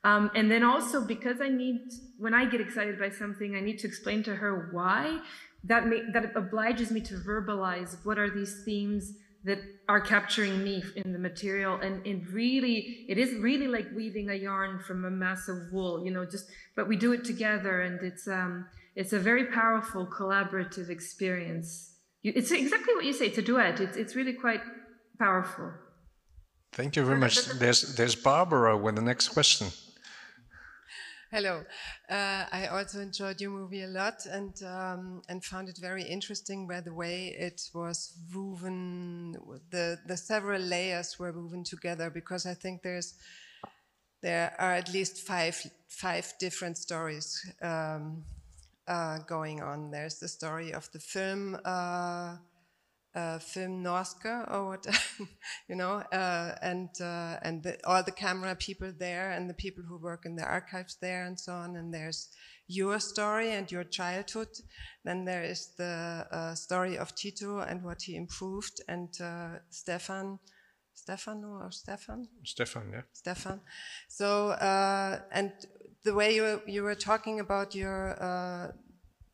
Um, 0.03 0.33
and 0.35 0.51
then 0.51 0.65
also 0.65 1.07
because 1.07 1.41
I 1.41 1.49
need, 1.49 1.83
when 2.19 2.35
I 2.35 2.47
get 2.47 2.61
excited 2.61 2.99
by 2.99 3.11
something, 3.11 3.55
I 3.55 3.61
need 3.61 3.79
to 3.79 3.87
explain 3.87 4.25
to 4.25 4.35
her 4.35 4.71
why. 4.73 5.21
That, 5.63 5.87
may, 5.87 6.03
that 6.13 6.33
obliges 6.35 6.91
me 6.91 7.01
to 7.03 7.15
verbalize 7.15 7.97
what 8.05 8.19
are 8.19 8.31
these 8.31 8.65
themes 8.65 9.13
that 9.45 9.59
are 9.89 10.01
capturing 10.01 10.63
me 10.63 10.83
in 10.97 11.13
the 11.13 11.19
material. 11.19 11.77
And 11.77 12.07
it 12.07 12.21
really 12.33 13.07
it 13.09 13.19
is 13.19 13.35
really 13.41 13.69
like 13.69 13.87
weaving 13.95 14.31
a 14.31 14.35
yarn 14.35 14.81
from 14.81 15.05
a 15.05 15.11
mass 15.11 15.49
of 15.49 15.57
wool 15.73 16.05
you 16.05 16.11
know 16.11 16.25
just 16.25 16.47
but 16.77 16.89
we 16.89 16.97
do 16.97 17.13
it 17.13 17.25
together 17.25 17.81
and 17.81 18.01
it's 18.03 18.27
um 18.29 18.67
it's 18.97 19.13
a 19.13 19.19
very 19.19 19.47
powerful 19.47 20.07
collaborative 20.07 20.91
experience. 20.91 21.95
It's 22.25 22.51
exactly 22.51 22.95
what 22.97 23.05
you 23.05 23.13
say 23.13 23.27
it's 23.27 23.39
a 23.39 23.43
duet. 23.43 23.81
It's, 23.81 23.97
it's 23.97 24.17
really 24.17 24.33
quite 24.33 24.61
powerful. 25.19 25.73
Thank 26.73 26.97
you 26.97 27.05
very 27.05 27.19
much. 27.19 27.47
There's 27.59 27.95
there's 27.95 28.17
barbara 28.17 28.77
with 28.77 28.97
the 28.97 29.03
next 29.03 29.29
question 29.29 29.69
Hello. 31.31 31.63
Uh, 32.09 32.47
I 32.51 32.69
also 32.71 33.01
enjoyed 33.01 33.39
your 33.39 33.51
movie 33.51 33.83
a 33.83 33.87
lot 33.87 34.25
and 34.25 34.55
um, 34.63 35.21
and 35.29 35.45
found 35.45 35.69
it 35.69 35.77
very 35.79 36.03
interesting 36.03 36.67
by 36.67 36.81
the 36.81 36.95
way 36.95 37.37
it 37.39 37.69
was 37.75 38.15
woven, 38.35 39.33
the 39.71 39.99
the 40.07 40.17
several 40.17 40.63
layers 40.63 41.19
were 41.19 41.33
woven 41.33 41.65
together 41.65 42.09
because 42.09 42.47
I 42.47 42.55
think 42.55 42.83
there's 42.83 43.13
there 44.23 44.55
are 44.59 44.73
at 44.73 44.91
least 44.93 45.27
five 45.27 45.55
five 45.89 46.33
different 46.41 46.79
stories 46.79 47.45
um, 47.61 48.25
uh, 48.87 49.19
going 49.19 49.61
on. 49.61 49.91
There's 49.91 50.19
the 50.19 50.29
story 50.29 50.73
of 50.73 50.91
the 50.93 50.99
film. 50.99 51.59
Uh, 51.63 52.37
uh, 53.15 53.39
film 53.39 53.83
Norske 53.83 54.45
or 54.51 54.69
what, 54.69 54.87
you 55.69 55.77
know, 55.77 56.03
uh, 56.13 56.55
and 56.63 56.89
uh, 57.01 57.37
and 57.43 57.63
the, 57.63 57.79
all 57.85 58.03
the 58.03 58.13
camera 58.13 58.55
people 58.55 58.93
there 58.99 59.31
and 59.33 59.49
the 59.49 59.55
people 59.55 59.83
who 59.85 59.99
work 59.99 60.25
in 60.27 60.37
the 60.37 60.45
archives 60.45 60.97
there 61.01 61.25
and 61.25 61.39
so 61.39 61.53
on. 61.53 61.77
And 61.77 61.93
there's 61.93 62.29
your 62.67 63.01
story 63.01 63.53
and 63.53 63.71
your 63.71 63.85
childhood. 63.85 64.49
Then 65.05 65.25
there 65.25 65.43
is 65.43 65.75
the 65.77 66.27
uh, 66.31 66.55
story 66.55 66.99
of 66.99 67.15
Tito 67.15 67.61
and 67.61 67.83
what 67.83 68.03
he 68.03 68.17
improved, 68.17 68.81
and 68.89 69.09
uh, 69.21 69.59
Stefan. 69.71 70.39
Stefano 70.95 71.61
or 71.63 71.71
Stefan? 71.71 72.27
Stefan, 72.45 72.91
yeah. 72.93 73.03
Stefan. 73.13 73.61
So, 74.09 74.51
uh, 74.51 75.21
and 75.31 75.53
the 76.03 76.13
way 76.13 76.35
you, 76.35 76.61
you 76.67 76.83
were 76.83 76.97
talking 76.97 77.39
about 77.39 77.75
your, 77.75 78.21
uh, 78.21 78.73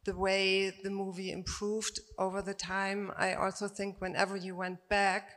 the 0.04 0.16
way 0.16 0.70
the 0.82 0.90
movie 0.90 1.32
improved 1.32 2.00
over 2.18 2.42
the 2.42 2.54
time, 2.54 3.10
I 3.16 3.34
also 3.34 3.68
think 3.68 4.00
whenever 4.00 4.36
you 4.36 4.54
went 4.56 4.88
back 4.88 5.30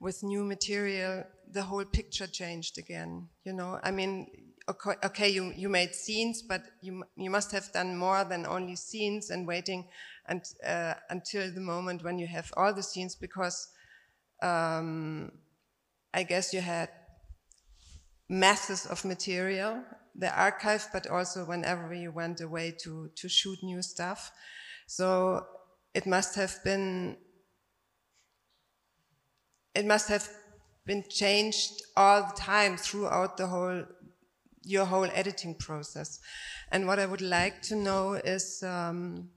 with 0.00 0.22
new 0.22 0.44
material, 0.44 1.24
the 1.50 1.62
whole 1.62 1.84
picture 1.84 2.26
changed 2.26 2.78
again. 2.78 3.28
You 3.44 3.54
know, 3.54 3.80
I 3.82 3.90
mean, 3.90 4.26
okay, 4.68 4.94
okay 5.04 5.28
you, 5.28 5.52
you 5.56 5.68
made 5.68 5.94
scenes, 5.94 6.42
but 6.42 6.62
you, 6.80 7.04
you 7.16 7.30
must 7.30 7.52
have 7.52 7.72
done 7.72 7.96
more 7.96 8.24
than 8.24 8.46
only 8.46 8.76
scenes 8.76 9.30
and 9.30 9.46
waiting 9.46 9.88
and, 10.26 10.42
uh, 10.66 10.94
until 11.10 11.50
the 11.52 11.60
moment 11.60 12.04
when 12.04 12.18
you 12.18 12.26
have 12.26 12.52
all 12.56 12.74
the 12.74 12.82
scenes 12.82 13.14
because 13.14 13.68
um, 14.42 15.32
I 16.12 16.22
guess 16.22 16.52
you 16.52 16.60
had 16.60 16.90
masses 18.28 18.86
of 18.86 19.04
material, 19.04 19.82
the 20.14 20.36
archive, 20.38 20.88
but 20.92 21.06
also 21.06 21.44
whenever 21.44 21.92
you 21.92 22.12
went 22.12 22.40
away 22.40 22.74
to, 22.82 23.10
to 23.16 23.28
shoot 23.28 23.58
new 23.62 23.82
stuff. 23.82 24.32
So 24.86 25.46
it 25.94 26.06
must 26.06 26.34
have 26.36 26.62
been, 26.64 27.16
it 29.74 29.86
must 29.86 30.08
have 30.08 30.28
been 30.86 31.04
changed 31.08 31.82
all 31.96 32.22
the 32.22 32.34
time 32.36 32.76
throughout 32.76 33.36
the 33.36 33.46
whole, 33.46 33.84
your 34.62 34.84
whole 34.84 35.08
editing 35.12 35.54
process. 35.54 36.20
And 36.70 36.86
what 36.86 36.98
I 36.98 37.06
would 37.06 37.22
like 37.22 37.62
to 37.62 37.76
know 37.76 38.14
is 38.14 38.62
um, 38.62 39.30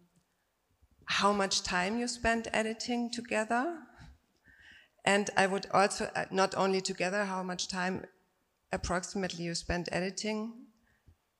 how 1.06 1.34
much 1.34 1.63
time 1.63 1.98
you 1.98 2.08
spent 2.08 2.48
editing 2.54 3.10
together 3.12 3.80
and 5.08 5.30
I 5.38 5.48
would 5.48 5.68
also, 5.72 6.12
uh, 6.18 6.26
not 6.32 6.54
only 6.58 6.82
together, 6.82 7.24
how 7.24 7.42
much 7.42 7.70
time 7.70 8.04
approximately 8.74 9.46
you 9.46 9.56
spent 9.56 9.88
editing 9.94 10.67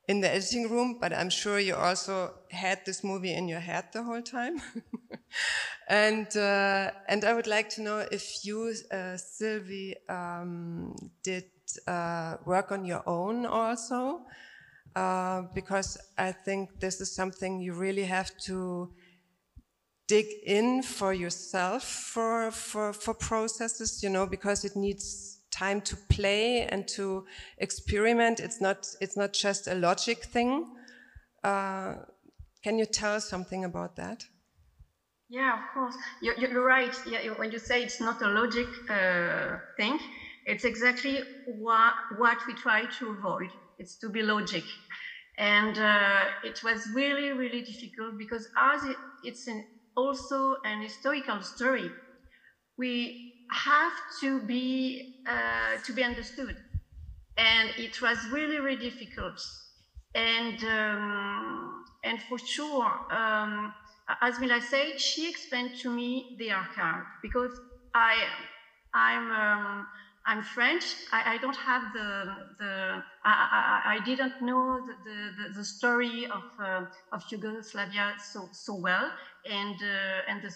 in 0.08 0.22
the 0.22 0.30
editing 0.30 0.70
room, 0.70 0.98
but 1.02 1.12
I'm 1.14 1.30
sure 1.30 1.60
you 1.60 1.76
also 1.76 2.34
had 2.52 2.86
this 2.86 3.04
movie 3.04 3.34
in 3.34 3.48
your 3.48 3.60
head 3.60 3.86
the 3.94 4.04
whole 4.04 4.22
time. 4.22 4.62
and 5.90 6.28
uh, 6.38 6.92
and 7.08 7.24
I 7.26 7.34
would 7.34 7.48
like 7.48 7.70
to 7.72 7.82
know 7.82 8.00
if 8.12 8.46
you, 8.46 8.74
uh, 8.92 9.18
Sylvie, 9.18 9.96
um, 10.10 10.96
did 11.24 11.46
uh, 11.88 12.38
work 12.46 12.72
on 12.72 12.86
your 12.86 13.04
own 13.08 13.46
also, 13.46 14.22
uh, 14.96 15.44
because 15.54 15.98
I 16.18 16.32
think 16.32 16.80
this 16.80 17.02
is 17.02 17.14
something 17.16 17.60
you 17.60 17.74
really 17.74 18.06
have 18.06 18.32
to 18.46 18.92
dig 20.08 20.26
in 20.46 20.82
for 20.84 21.14
yourself 21.14 21.84
for, 21.84 22.52
for, 22.52 22.94
for 22.94 23.14
processes, 23.14 24.02
you 24.02 24.10
know, 24.10 24.26
because 24.26 24.64
it 24.64 24.76
needs 24.76 25.37
time 25.58 25.82
to 25.82 25.96
play 26.10 26.68
and 26.68 26.88
to 26.88 27.26
experiment. 27.58 28.40
It's 28.40 28.62
not, 28.62 28.88
it's 29.02 29.18
not 29.18 29.34
just 29.34 29.68
a 29.68 29.74
logic 29.74 30.24
thing. 30.24 30.66
Uh, 31.44 31.96
can 32.64 32.78
you 32.78 32.86
tell 32.86 33.16
us 33.16 33.30
something 33.30 33.66
about 33.66 33.96
that? 33.96 34.26
Yeah, 35.30 35.54
of 35.56 35.74
course. 35.74 35.96
You're, 36.22 36.38
you're 36.38 36.64
right. 36.64 36.96
Yeah, 37.06 37.34
when 37.38 37.52
you 37.52 37.60
say 37.60 37.84
it's 37.84 38.00
not 38.00 38.22
a 38.22 38.28
logic 38.28 38.68
uh, 38.90 39.58
thing, 39.76 40.00
it's 40.46 40.64
exactly 40.64 41.22
what, 41.46 41.94
what 42.18 42.38
we 42.48 42.54
try 42.54 42.86
to 43.00 43.10
avoid. 43.10 43.50
It's 43.78 43.98
to 44.00 44.10
be 44.10 44.22
logic. 44.22 44.64
And 45.38 45.78
uh, 45.78 46.26
it 46.44 46.64
was 46.64 46.88
really, 46.96 47.32
really 47.32 47.62
difficult 47.62 48.18
because 48.18 48.48
as 48.58 48.84
it, 48.86 48.98
it's 49.24 49.48
an 49.48 49.66
also 49.96 50.56
an 50.64 50.82
historical 50.82 51.42
story. 51.42 51.90
We 52.78 53.37
have 53.52 53.94
to 54.22 54.42
be 54.42 55.16
uh, 55.28 55.82
to 55.84 55.94
be 55.94 56.04
understood, 56.04 56.58
and 57.38 57.70
it 57.78 58.02
was 58.02 58.18
really 58.32 58.60
really 58.60 58.90
difficult. 58.90 59.42
And 60.16 60.64
um, 60.64 61.86
and 62.04 62.22
for 62.24 62.40
sure, 62.40 62.90
um, 63.12 63.74
as 64.22 64.40
Mila 64.40 64.62
said, 64.62 65.00
she 65.00 65.30
explained 65.30 65.78
to 65.82 65.90
me 65.90 66.36
the 66.40 66.52
archive 66.52 67.04
because 67.22 67.52
I 67.94 68.16
I'm 68.94 69.32
um, 69.32 69.88
I'm 70.26 70.44
French. 70.44 70.84
I, 71.14 71.36
I, 71.36 71.38
don't 71.38 71.56
have 71.56 71.84
the 71.94 72.36
the 72.60 73.02
I, 73.24 73.82
I, 73.86 73.96
I 73.96 74.06
didn't 74.06 74.42
know 74.42 74.80
the, 74.86 74.94
the, 75.38 75.54
the 75.60 75.64
story 75.64 76.26
of 76.26 76.44
uh, 76.60 76.86
of 77.14 77.24
Yugoslavia 77.30 78.16
so 78.20 78.50
so 78.52 78.76
well, 78.76 79.10
and 79.50 79.76
uh, 79.76 80.30
and 80.30 80.42
the, 80.42 80.52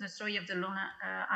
the 0.00 0.08
story 0.08 0.36
of 0.36 0.46
the 0.46 0.54
Lona 0.54 0.90
uh, 1.04 1.34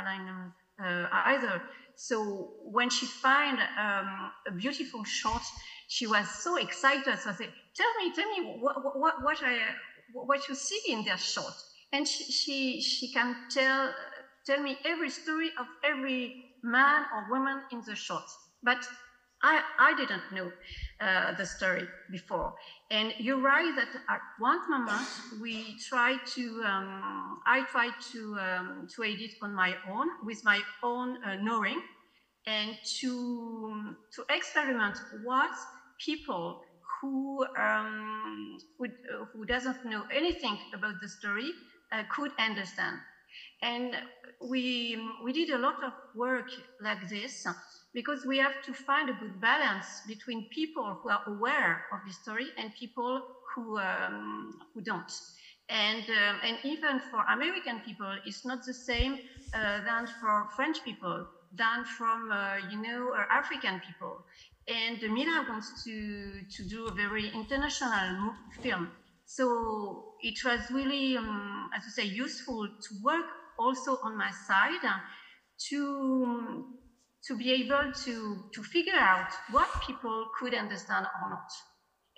uh, 0.82 1.08
either. 1.10 1.62
So 1.96 2.54
when 2.62 2.88
she 2.90 3.06
find 3.06 3.58
um, 3.60 4.30
a 4.46 4.52
beautiful 4.56 5.04
shot, 5.04 5.42
she 5.88 6.06
was 6.06 6.26
so 6.42 6.56
excited. 6.56 7.18
So 7.18 7.30
I 7.30 7.34
said, 7.34 7.52
"Tell 7.76 7.94
me, 7.98 8.12
tell 8.14 8.28
me 8.30 8.40
what 8.58 8.76
what 8.98 9.14
what 9.22 9.42
I 9.42 9.74
what 10.12 10.48
you 10.48 10.54
see 10.54 10.80
in 10.88 11.04
that 11.04 11.20
shot." 11.20 11.54
And 11.92 12.06
she 12.06 12.24
she, 12.24 12.80
she 12.80 13.12
can 13.12 13.34
tell 13.50 13.92
tell 14.46 14.60
me 14.62 14.78
every 14.84 15.10
story 15.10 15.50
of 15.58 15.66
every 15.84 16.34
man 16.62 17.04
or 17.14 17.30
woman 17.30 17.62
in 17.70 17.82
the 17.86 17.94
shot. 17.94 18.24
But 18.62 18.84
I, 19.42 19.62
I 19.78 19.94
didn't 19.94 20.22
know 20.32 20.50
uh, 21.00 21.32
the 21.32 21.46
story 21.46 21.86
before. 22.10 22.52
And 22.90 23.14
you're 23.18 23.40
right 23.40 23.74
that 23.76 23.88
at 24.08 24.20
one 24.38 24.60
moment 24.68 25.08
we 25.40 25.76
tried 25.88 26.18
to, 26.34 26.62
um, 26.64 27.38
I 27.46 27.62
tried 27.70 27.94
to, 28.12 28.36
um, 28.38 28.86
to 28.96 29.02
edit 29.04 29.32
on 29.42 29.54
my 29.54 29.76
own 29.88 30.08
with 30.22 30.40
my 30.44 30.62
own 30.82 31.16
uh, 31.24 31.36
knowing 31.36 31.80
and 32.46 32.76
to, 33.00 33.94
to 34.14 34.24
experiment 34.30 34.98
what 35.24 35.50
people 36.04 36.60
who, 37.00 37.44
um, 37.58 38.56
who, 38.78 38.86
who 39.32 39.46
doesn't 39.46 39.84
know 39.84 40.04
anything 40.14 40.58
about 40.74 40.94
the 41.00 41.08
story 41.08 41.50
uh, 41.92 42.02
could 42.10 42.32
understand. 42.38 42.98
And 43.62 43.96
we, 44.40 44.98
we 45.24 45.32
did 45.32 45.50
a 45.50 45.58
lot 45.58 45.76
of 45.84 45.92
work 46.14 46.48
like 46.80 47.08
this 47.08 47.46
because 47.92 48.24
we 48.24 48.38
have 48.38 48.62
to 48.64 48.72
find 48.72 49.10
a 49.10 49.14
good 49.14 49.40
balance 49.40 50.02
between 50.06 50.48
people 50.50 50.98
who 51.02 51.10
are 51.10 51.22
aware 51.26 51.84
of 51.92 51.98
the 52.06 52.12
story 52.12 52.46
and 52.56 52.72
people 52.78 53.20
who, 53.54 53.78
um, 53.78 54.58
who 54.74 54.80
don't. 54.80 55.10
And, 55.68 56.02
um, 56.02 56.40
and 56.44 56.58
even 56.64 57.00
for 57.10 57.24
American 57.32 57.80
people, 57.80 58.16
it's 58.24 58.44
not 58.44 58.64
the 58.64 58.74
same 58.74 59.18
uh, 59.54 59.80
than 59.84 60.06
for 60.20 60.48
French 60.56 60.78
people, 60.84 61.26
than 61.52 61.84
from, 61.84 62.30
uh, 62.30 62.56
you 62.70 62.80
know, 62.80 63.12
uh, 63.12 63.24
African 63.30 63.80
people. 63.86 64.24
And 64.68 65.00
the 65.00 65.08
Mila 65.08 65.46
wants 65.48 65.84
to, 65.84 66.42
to 66.56 66.68
do 66.68 66.86
a 66.86 66.92
very 66.92 67.28
international 67.34 68.34
film. 68.62 68.88
So 69.26 70.14
it 70.22 70.38
was 70.44 70.60
really, 70.72 71.16
um, 71.16 71.70
as 71.76 71.82
I 71.86 72.02
say, 72.02 72.08
useful 72.08 72.66
to 72.66 72.94
work 73.02 73.26
also 73.58 73.98
on 74.02 74.16
my 74.16 74.30
side 74.30 74.80
to 75.68 76.64
to 77.26 77.36
be 77.36 77.52
able 77.52 77.92
to 78.04 78.44
to 78.54 78.62
figure 78.62 78.96
out 78.96 79.30
what 79.50 79.68
people 79.86 80.26
could 80.38 80.54
understand 80.54 81.06
or 81.06 81.30
not. 81.30 81.50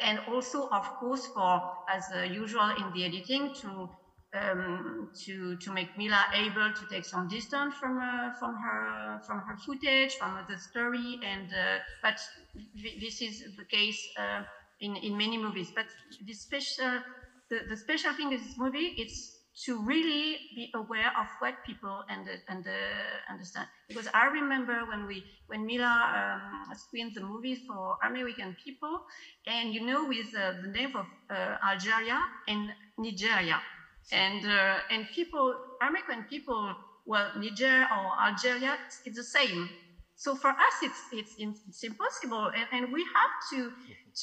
And 0.01 0.19
also 0.29 0.69
of 0.69 0.85
course 1.01 1.27
for 1.27 1.61
as 1.89 2.05
uh, 2.15 2.23
usual 2.23 2.71
in 2.71 2.93
the 2.93 3.05
editing 3.05 3.55
to 3.63 3.89
um, 4.35 5.11
to 5.25 5.57
to 5.59 5.73
make 5.73 5.97
Mila 5.99 6.25
able 6.35 6.73
to 6.73 6.87
take 6.89 7.05
some 7.05 7.29
distance 7.29 7.75
from 7.75 7.99
uh, 7.99 8.33
from 8.39 8.55
her 8.57 9.21
from 9.27 9.41
her 9.41 9.57
footage 9.67 10.15
from 10.15 10.45
the 10.49 10.57
story 10.59 11.19
and 11.25 11.53
uh, 11.53 11.79
but 12.03 12.19
this 12.75 13.21
is 13.21 13.45
the 13.57 13.65
case 13.65 14.01
uh, 14.19 14.43
in 14.81 14.97
in 14.97 15.17
many 15.17 15.37
movies. 15.39 15.71
But 15.75 15.87
the 16.27 16.33
special 16.35 17.01
the, 17.51 17.61
the 17.69 17.77
special 17.77 18.13
thing 18.15 18.33
is 18.33 18.43
this 18.43 18.59
movie 18.59 18.95
it's 18.97 19.42
to 19.65 19.83
really 19.85 20.39
be 20.55 20.71
aware 20.75 21.13
of 21.19 21.27
what 21.41 21.55
people 21.67 22.03
and 22.09 22.27
and 22.49 22.67
understand. 23.29 23.69
Because 23.89 24.09
I 24.15 24.27
remember 24.27 24.85
when 24.89 25.07
we 25.07 25.25
when 25.47 25.67
Mila 25.67 25.93
um, 26.17 26.75
screened 26.75 27.15
the 27.15 27.21
movie 27.21 27.57
for 27.67 27.97
American 28.03 28.57
people, 28.65 29.01
and 29.47 29.75
you 29.75 29.85
know 29.87 30.07
with 30.09 30.35
uh, 30.35 30.53
the 30.63 30.69
name 30.69 30.97
of 30.97 31.07
uh, 31.31 31.57
Algeria 31.69 32.19
and 32.49 32.71
Nigeria, 32.99 33.61
and 34.11 34.45
uh, 34.47 34.79
and 34.91 35.07
people 35.15 35.55
American 35.83 36.25
people, 36.25 36.75
well 37.07 37.31
Niger 37.37 37.87
or 37.91 38.21
Algeria, 38.21 38.77
it's 39.05 39.17
the 39.17 39.25
same. 39.25 39.69
So 40.17 40.35
for 40.35 40.51
us, 40.51 40.77
it's 40.83 41.03
it's 41.13 41.35
it's 41.39 41.83
impossible, 41.85 42.51
and, 42.57 42.67
and 42.85 42.93
we 42.93 43.05
have 43.05 43.33
to 43.53 43.73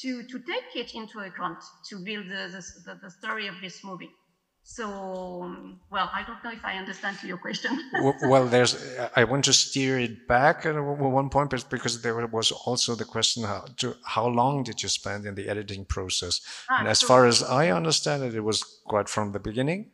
to 0.00 0.22
to 0.24 0.38
take 0.40 0.74
it 0.74 0.94
into 0.94 1.20
account 1.20 1.58
to 1.88 1.98
build 2.04 2.26
the 2.28 2.48
the, 2.84 2.98
the 3.02 3.10
story 3.10 3.46
of 3.48 3.54
this 3.60 3.84
movie. 3.84 4.10
So, 4.72 5.52
well, 5.90 6.08
I 6.14 6.22
don't 6.22 6.42
know 6.44 6.52
if 6.52 6.64
I 6.64 6.76
understand 6.76 7.20
your 7.24 7.38
question. 7.38 7.72
well, 8.22 8.46
there's. 8.46 8.76
I 9.16 9.24
want 9.24 9.44
to 9.46 9.52
steer 9.52 9.98
it 9.98 10.28
back 10.28 10.64
at 10.64 10.76
one 10.80 11.28
point, 11.28 11.50
because 11.68 12.02
there 12.02 12.24
was 12.28 12.52
also 12.52 12.94
the 12.94 13.04
question: 13.04 13.42
how, 13.42 13.64
to, 13.78 13.96
how 14.04 14.28
long 14.28 14.62
did 14.62 14.80
you 14.80 14.88
spend 14.88 15.26
in 15.26 15.34
the 15.34 15.48
editing 15.48 15.84
process? 15.84 16.40
Ah, 16.70 16.78
and 16.78 16.88
as 16.88 17.00
so 17.00 17.08
far 17.08 17.26
as 17.26 17.42
I 17.42 17.70
understand 17.70 18.22
it, 18.22 18.36
it 18.36 18.42
was 18.42 18.62
quite 18.86 19.08
from 19.08 19.32
the 19.32 19.40
beginning. 19.40 19.90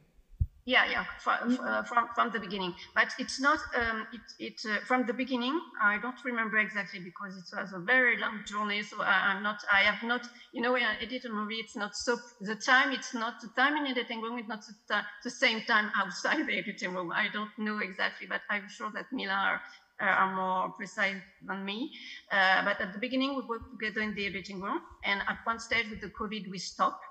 Yeah, 0.67 0.91
yeah, 0.91 1.05
from, 1.21 1.61
uh, 1.64 1.85
from, 1.85 2.09
from 2.17 2.33
the 2.33 2.41
beginning. 2.41 2.75
But 2.93 3.14
it's 3.21 3.41
not, 3.41 3.61
um, 3.77 4.09
it, 4.12 4.21
it 4.41 4.61
uh, 4.69 4.81
from 4.85 5.07
the 5.07 5.12
beginning, 5.12 5.61
I 5.81 5.99
don't 5.99 6.19
remember 6.25 6.59
exactly 6.59 6.99
because 6.99 7.37
it 7.37 7.57
was 7.57 7.73
a 7.73 7.79
very 7.79 8.19
long 8.19 8.41
journey. 8.45 8.83
So 8.83 9.01
I, 9.01 9.31
am 9.33 9.45
not, 9.45 9.62
I 9.73 9.83
have 9.83 10.03
not, 10.03 10.29
you 10.53 10.61
know, 10.61 10.73
when 10.73 10.83
I 10.83 10.97
edit 11.01 11.25
a 11.25 11.29
movie, 11.29 11.55
it's 11.55 11.77
not 11.77 11.95
so, 11.95 12.19
the 12.41 12.57
time, 12.57 12.91
it's 12.91 13.14
not 13.14 13.41
the 13.41 13.49
time 13.55 13.77
in 13.77 13.87
editing 13.87 14.21
room, 14.21 14.41
it's 14.41 14.49
not 14.49 14.64
the, 14.89 15.03
the 15.23 15.31
same 15.31 15.61
time 15.62 15.93
outside 15.95 16.45
the 16.45 16.59
editing 16.59 16.95
room. 16.95 17.12
I 17.12 17.29
don't 17.33 17.57
know 17.59 17.79
exactly, 17.79 18.27
but 18.27 18.41
I'm 18.51 18.69
sure 18.69 18.91
that 18.93 19.07
Mila 19.12 19.35
are, 19.35 19.61
uh, 20.03 20.05
are 20.05 20.35
more 20.35 20.71
precise 20.71 21.14
than 21.47 21.64
me. 21.64 21.93
Uh, 22.33 22.64
but 22.64 22.81
at 22.81 22.93
the 22.93 22.99
beginning, 22.99 23.37
we 23.37 23.43
worked 23.43 23.71
together 23.71 24.01
in 24.01 24.17
the 24.17 24.27
editing 24.27 24.61
room. 24.61 24.81
And 25.05 25.21
at 25.29 25.39
one 25.45 25.61
stage 25.61 25.89
with 25.91 26.01
the 26.01 26.09
COVID, 26.09 26.51
we 26.51 26.59
stopped 26.59 27.05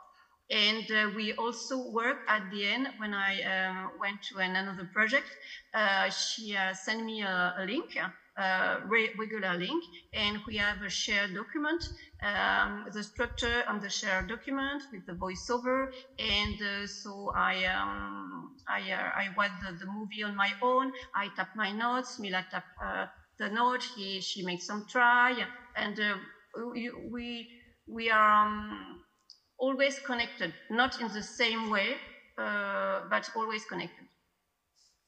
and 0.50 0.90
uh, 0.92 1.10
we 1.16 1.34
also 1.34 1.90
work 1.90 2.18
at 2.28 2.44
the 2.52 2.68
end 2.68 2.88
when 2.98 3.14
I 3.14 3.42
uh, 3.42 3.88
went 4.00 4.22
to 4.30 4.38
an, 4.38 4.56
another 4.56 4.90
project. 4.94 5.26
Uh, 5.74 6.10
she 6.10 6.56
uh, 6.56 6.74
sent 6.74 7.04
me 7.04 7.24
a, 7.24 7.56
a 7.58 7.66
link, 7.66 7.96
a 7.96 8.42
uh, 8.42 8.80
re 8.86 9.10
regular 9.18 9.58
link, 9.58 9.84
and 10.14 10.40
we 10.46 10.58
have 10.58 10.82
a 10.82 10.90
shared 10.90 11.34
document, 11.34 11.84
um, 12.22 12.86
the 12.94 13.02
structure 13.02 13.64
on 13.68 13.80
the 13.80 13.90
shared 13.90 14.28
document 14.28 14.84
with 14.92 15.06
the 15.08 15.14
voiceover. 15.14 15.92
And 16.20 16.62
uh, 16.62 16.86
so 16.86 17.32
I 17.36 17.66
um, 17.66 18.56
I, 18.68 18.92
I 18.92 19.30
watch 19.36 19.52
the, 19.66 19.78
the, 19.80 19.92
movie 19.92 20.24
on 20.24 20.36
my 20.36 20.52
own. 20.62 20.92
I 21.16 21.30
tap 21.36 21.56
my 21.56 21.72
notes, 21.72 22.20
Mila 22.20 22.46
tap 22.52 22.66
the 23.40 23.50
note. 23.50 23.84
He, 23.96 24.22
she 24.22 24.46
makes 24.46 24.68
some 24.68 24.86
try, 24.88 25.44
and 25.76 26.00
we, 26.72 26.92
we 27.10 27.50
we 27.88 28.12
are. 28.12 28.46
Um, 28.46 29.05
always 29.58 30.00
connected, 30.00 30.54
not 30.70 31.00
in 31.02 31.08
the 31.14 31.24
same 31.24 31.70
way, 31.70 31.96
uh, 32.38 33.02
but 33.10 33.30
always 33.36 33.66
connected. 33.66 34.06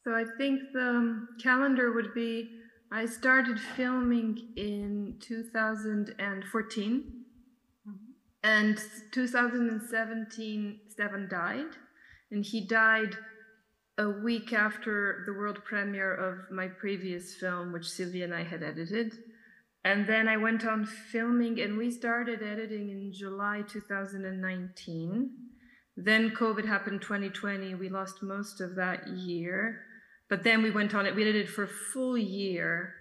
So 0.04 0.14
I 0.14 0.26
think 0.38 0.62
the 0.74 1.28
calendar 1.42 1.92
would 1.92 2.14
be 2.14 2.50
I 2.92 3.06
started 3.06 3.60
filming 3.60 4.54
in 4.56 5.16
2014, 5.20 7.26
mm-hmm. 7.88 7.96
and 8.44 8.82
2017, 9.12 10.80
Stevan 10.88 11.28
died, 11.30 11.76
and 12.32 12.46
he 12.46 12.66
died 12.66 13.18
a 13.98 14.10
week 14.10 14.54
after 14.54 15.24
the 15.26 15.34
world 15.34 15.66
premiere 15.66 16.14
of 16.14 16.50
my 16.50 16.70
previous 16.70 17.36
film, 17.36 17.74
which 17.74 17.90
Sylvie 17.90 18.24
and 18.24 18.34
I 18.34 18.44
had 18.44 18.64
edited. 18.64 19.18
And 19.88 20.06
then 20.06 20.28
I 20.28 20.36
went 20.36 20.66
on 20.66 20.86
filming, 20.86 21.62
and 21.62 21.78
we 21.78 21.92
started 21.92 22.44
editing 22.44 22.90
in 22.90 23.14
July 23.14 23.64
2019. 23.70 25.30
Then 25.96 26.32
COVID 26.32 26.66
happened 26.66 27.02
2020. 27.02 27.74
We 27.76 27.88
lost 27.88 28.22
most 28.22 28.60
of 28.60 28.76
that 28.76 29.08
year. 29.08 29.80
But 30.30 30.44
then 30.44 30.62
we 30.62 30.72
went 30.72 30.94
on 30.94 31.06
it. 31.06 31.16
We 31.16 31.24
did 31.24 31.38
it 31.38 31.48
for 31.48 31.64
a 31.64 31.70
full 31.94 32.18
year. 32.18 32.96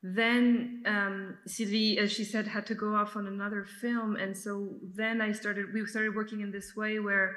Then 0.00 0.84
um, 0.86 1.38
Sylvie, 1.48 1.98
as 1.98 2.12
she 2.12 2.22
said, 2.22 2.46
had 2.46 2.66
to 2.66 2.74
go 2.76 2.94
off 2.94 3.16
on 3.16 3.26
another 3.26 3.66
film. 3.80 4.14
And 4.14 4.38
so 4.38 4.76
then 4.94 5.20
I 5.20 5.32
started, 5.32 5.74
we 5.74 5.84
started 5.86 6.14
working 6.14 6.40
in 6.40 6.52
this 6.52 6.76
way 6.76 7.00
where 7.00 7.34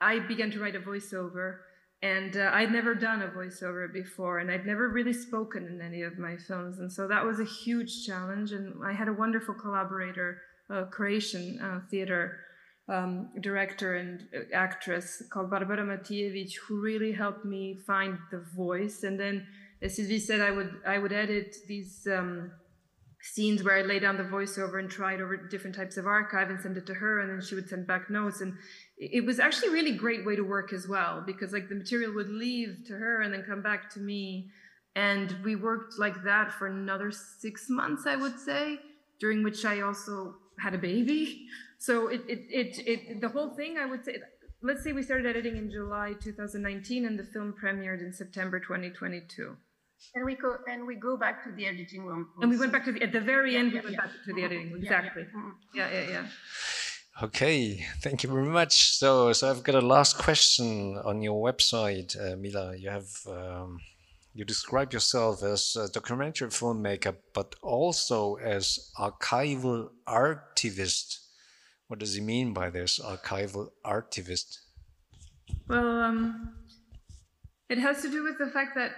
I 0.00 0.18
began 0.18 0.50
to 0.52 0.60
write 0.60 0.76
a 0.76 0.80
voiceover 0.80 1.58
and 2.02 2.36
uh, 2.36 2.50
I'd 2.52 2.72
never 2.72 2.94
done 2.94 3.22
a 3.22 3.28
voiceover 3.28 3.92
before, 3.92 4.38
and 4.38 4.50
I'd 4.50 4.66
never 4.66 4.88
really 4.88 5.12
spoken 5.12 5.66
in 5.66 5.82
any 5.82 6.02
of 6.02 6.18
my 6.18 6.36
films, 6.36 6.78
and 6.78 6.90
so 6.90 7.06
that 7.08 7.24
was 7.24 7.40
a 7.40 7.44
huge 7.44 8.06
challenge. 8.06 8.52
And 8.52 8.74
I 8.84 8.92
had 8.92 9.08
a 9.08 9.12
wonderful 9.12 9.54
collaborator, 9.54 10.40
a 10.70 10.86
Croatian 10.86 11.60
uh, 11.60 11.80
theater 11.90 12.38
um, 12.88 13.28
director 13.40 13.96
and 13.96 14.26
uh, 14.34 14.54
actress 14.54 15.22
called 15.30 15.50
Barbara 15.50 15.78
Matijevic, 15.78 16.54
who 16.66 16.80
really 16.80 17.12
helped 17.12 17.44
me 17.44 17.78
find 17.86 18.18
the 18.30 18.44
voice. 18.56 19.02
And 19.02 19.20
then, 19.20 19.46
as 19.82 19.96
Sylvie 19.96 20.18
said, 20.18 20.40
I 20.40 20.50
would 20.50 20.72
I 20.86 20.98
would 20.98 21.12
edit 21.12 21.54
these. 21.68 22.08
Um, 22.10 22.52
scenes 23.22 23.62
where 23.62 23.78
I 23.78 23.82
lay 23.82 23.98
down 23.98 24.16
the 24.16 24.24
voiceover 24.24 24.78
and 24.78 24.90
tried 24.90 25.20
over 25.20 25.36
different 25.36 25.76
types 25.76 25.96
of 25.96 26.06
archive 26.06 26.48
and 26.50 26.60
send 26.60 26.76
it 26.76 26.86
to 26.86 26.94
her, 26.94 27.20
and 27.20 27.30
then 27.30 27.40
she 27.40 27.54
would 27.54 27.68
send 27.68 27.86
back 27.86 28.10
notes. 28.10 28.40
And 28.40 28.54
it 28.96 29.24
was 29.24 29.38
actually 29.38 29.68
a 29.68 29.72
really 29.72 29.92
great 29.92 30.24
way 30.24 30.36
to 30.36 30.42
work 30.42 30.72
as 30.72 30.88
well 30.88 31.22
because 31.24 31.52
like 31.52 31.68
the 31.68 31.74
material 31.74 32.14
would 32.14 32.30
leave 32.30 32.84
to 32.86 32.94
her 32.94 33.22
and 33.22 33.32
then 33.32 33.42
come 33.42 33.62
back 33.62 33.90
to 33.90 34.00
me. 34.00 34.50
And 34.96 35.36
we 35.44 35.54
worked 35.56 35.98
like 35.98 36.24
that 36.24 36.52
for 36.52 36.66
another 36.66 37.12
six 37.12 37.66
months 37.70 38.06
i 38.06 38.16
would 38.16 38.38
say 38.38 38.80
during 39.20 39.44
which 39.44 39.64
i 39.64 39.80
also 39.80 40.34
had 40.58 40.74
a 40.74 40.78
baby. 40.78 41.46
So 41.82 42.08
it 42.08 42.20
it 42.28 42.40
it, 42.50 42.78
it 42.86 43.20
the 43.22 43.30
whole 43.30 43.54
thing 43.54 43.78
i 43.78 43.86
would 43.86 44.04
say 44.04 44.18
let's 44.60 44.84
say 44.84 44.92
we 44.92 45.02
started 45.02 45.26
editing 45.26 45.56
in 45.56 45.70
july 45.70 46.12
2019 46.20 47.06
and 47.06 47.18
the 47.18 47.24
film 47.24 47.54
premiered 47.54 48.02
in 48.02 48.12
september 48.12 48.60
2022 48.60 49.56
and 50.14 50.24
we 50.24 50.34
go 50.34 50.56
and 50.68 50.86
we 50.86 50.96
go 50.96 51.16
back 51.16 51.44
to 51.44 51.52
the 51.52 51.66
editing 51.66 52.04
room 52.04 52.28
also. 52.34 52.42
and 52.42 52.50
we 52.50 52.58
went 52.58 52.72
back 52.72 52.84
to 52.84 52.92
the 52.92 53.02
at 53.02 53.12
the 53.12 53.20
very 53.20 53.56
end 53.56 53.72
yeah, 53.72 53.80
we 53.80 53.84
went 53.84 53.96
yeah. 53.96 54.00
back 54.00 54.10
to 54.24 54.32
the 54.32 54.42
editing 54.42 54.72
room 54.72 54.82
exactly 54.82 55.24
yeah 55.74 55.90
yeah, 55.92 56.08
yeah. 56.08 56.26
Okay, 57.22 57.84
thank 57.98 58.22
you 58.22 58.30
very 58.30 58.48
much. 58.48 58.96
So, 58.96 59.34
so 59.34 59.50
I've 59.50 59.62
got 59.62 59.74
a 59.74 59.82
last 59.82 60.16
question 60.16 60.96
on 61.04 61.20
your 61.20 61.38
website, 61.42 62.16
uh, 62.18 62.34
Mila. 62.34 62.74
You 62.74 62.88
have 62.88 63.10
um, 63.26 63.78
you 64.32 64.46
describe 64.46 64.92
yourself 64.94 65.42
as 65.42 65.76
a 65.76 65.88
documentary 65.88 66.48
filmmaker, 66.48 67.14
but 67.34 67.56
also 67.62 68.36
as 68.36 68.90
archival 68.98 69.90
artivist. 70.08 71.18
What 71.88 71.98
does 71.98 72.14
he 72.14 72.22
mean 72.22 72.54
by 72.54 72.70
this, 72.70 72.98
archival 72.98 73.68
artivist? 73.84 74.60
Well, 75.68 76.00
um, 76.00 76.54
it 77.68 77.78
has 77.78 78.00
to 78.02 78.10
do 78.10 78.22
with 78.22 78.38
the 78.38 78.46
fact 78.46 78.74
that 78.76 78.92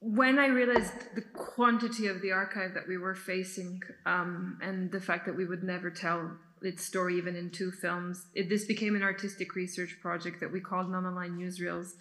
when 0.00 0.38
I 0.38 0.46
realized 0.46 0.92
the 1.14 1.22
quantity 1.22 2.06
of 2.06 2.22
the 2.22 2.32
archive 2.32 2.74
that 2.74 2.86
we 2.86 2.98
were 2.98 3.14
facing 3.14 3.82
um, 4.06 4.58
and 4.62 4.92
the 4.92 5.00
fact 5.00 5.26
that 5.26 5.36
we 5.36 5.44
would 5.44 5.64
never 5.64 5.90
tell 5.90 6.30
its 6.62 6.84
story 6.84 7.18
even 7.18 7.34
in 7.34 7.50
two 7.50 7.72
films, 7.72 8.26
it, 8.34 8.48
this 8.48 8.64
became 8.64 8.94
an 8.94 9.02
artistic 9.02 9.54
research 9.54 9.96
project 10.00 10.40
that 10.40 10.52
we 10.52 10.60
called 10.60 10.90
Non-Aligned 10.90 11.38
Newsreels. 11.38 11.92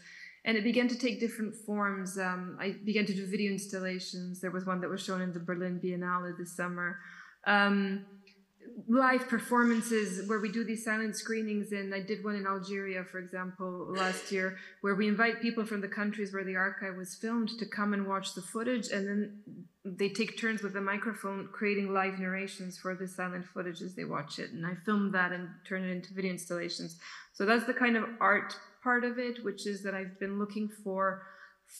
And 0.45 0.55
it 0.55 0.63
began 0.63 0.87
to 0.87 0.97
take 0.97 1.19
different 1.19 1.55
forms. 1.55 2.17
Um, 2.17 2.57
I 2.59 2.75
began 2.85 3.05
to 3.07 3.13
do 3.13 3.25
video 3.25 3.51
installations. 3.51 4.39
There 4.39 4.51
was 4.51 4.65
one 4.65 4.79
that 4.81 4.89
was 4.89 5.03
shown 5.03 5.21
in 5.21 5.33
the 5.33 5.39
Berlin 5.39 5.79
Biennale 5.83 6.37
this 6.37 6.55
summer. 6.55 6.99
Um, 7.45 8.05
live 8.87 9.27
performances 9.27 10.27
where 10.27 10.39
we 10.39 10.51
do 10.51 10.63
these 10.63 10.83
silent 10.83 11.15
screenings 11.15 11.71
and 11.71 11.93
i 11.93 11.99
did 11.99 12.23
one 12.23 12.35
in 12.35 12.45
algeria 12.45 13.03
for 13.03 13.19
example 13.19 13.87
last 13.89 14.31
year 14.31 14.57
where 14.81 14.95
we 14.95 15.07
invite 15.07 15.41
people 15.41 15.65
from 15.65 15.81
the 15.81 15.87
countries 15.87 16.33
where 16.33 16.43
the 16.43 16.55
archive 16.55 16.95
was 16.95 17.15
filmed 17.15 17.49
to 17.59 17.65
come 17.65 17.93
and 17.93 18.07
watch 18.07 18.33
the 18.33 18.41
footage 18.41 18.89
and 18.89 19.07
then 19.07 19.43
they 19.83 20.09
take 20.09 20.37
turns 20.37 20.61
with 20.61 20.73
the 20.73 20.81
microphone 20.81 21.47
creating 21.51 21.93
live 21.93 22.19
narrations 22.19 22.77
for 22.77 22.95
the 22.95 23.07
silent 23.07 23.45
footage 23.45 23.81
as 23.81 23.95
they 23.95 24.05
watch 24.05 24.39
it 24.39 24.51
and 24.51 24.65
i 24.65 24.73
filmed 24.85 25.13
that 25.13 25.31
and 25.31 25.49
turn 25.67 25.83
it 25.83 25.91
into 25.91 26.13
video 26.13 26.31
installations. 26.31 26.97
So 27.33 27.45
that's 27.45 27.65
the 27.65 27.73
kind 27.73 27.95
of 27.95 28.05
art 28.19 28.55
part 28.83 29.03
of 29.03 29.19
it 29.19 29.43
which 29.43 29.67
is 29.67 29.83
that 29.83 29.93
i've 29.93 30.19
been 30.19 30.39
looking 30.39 30.69
for 30.83 31.23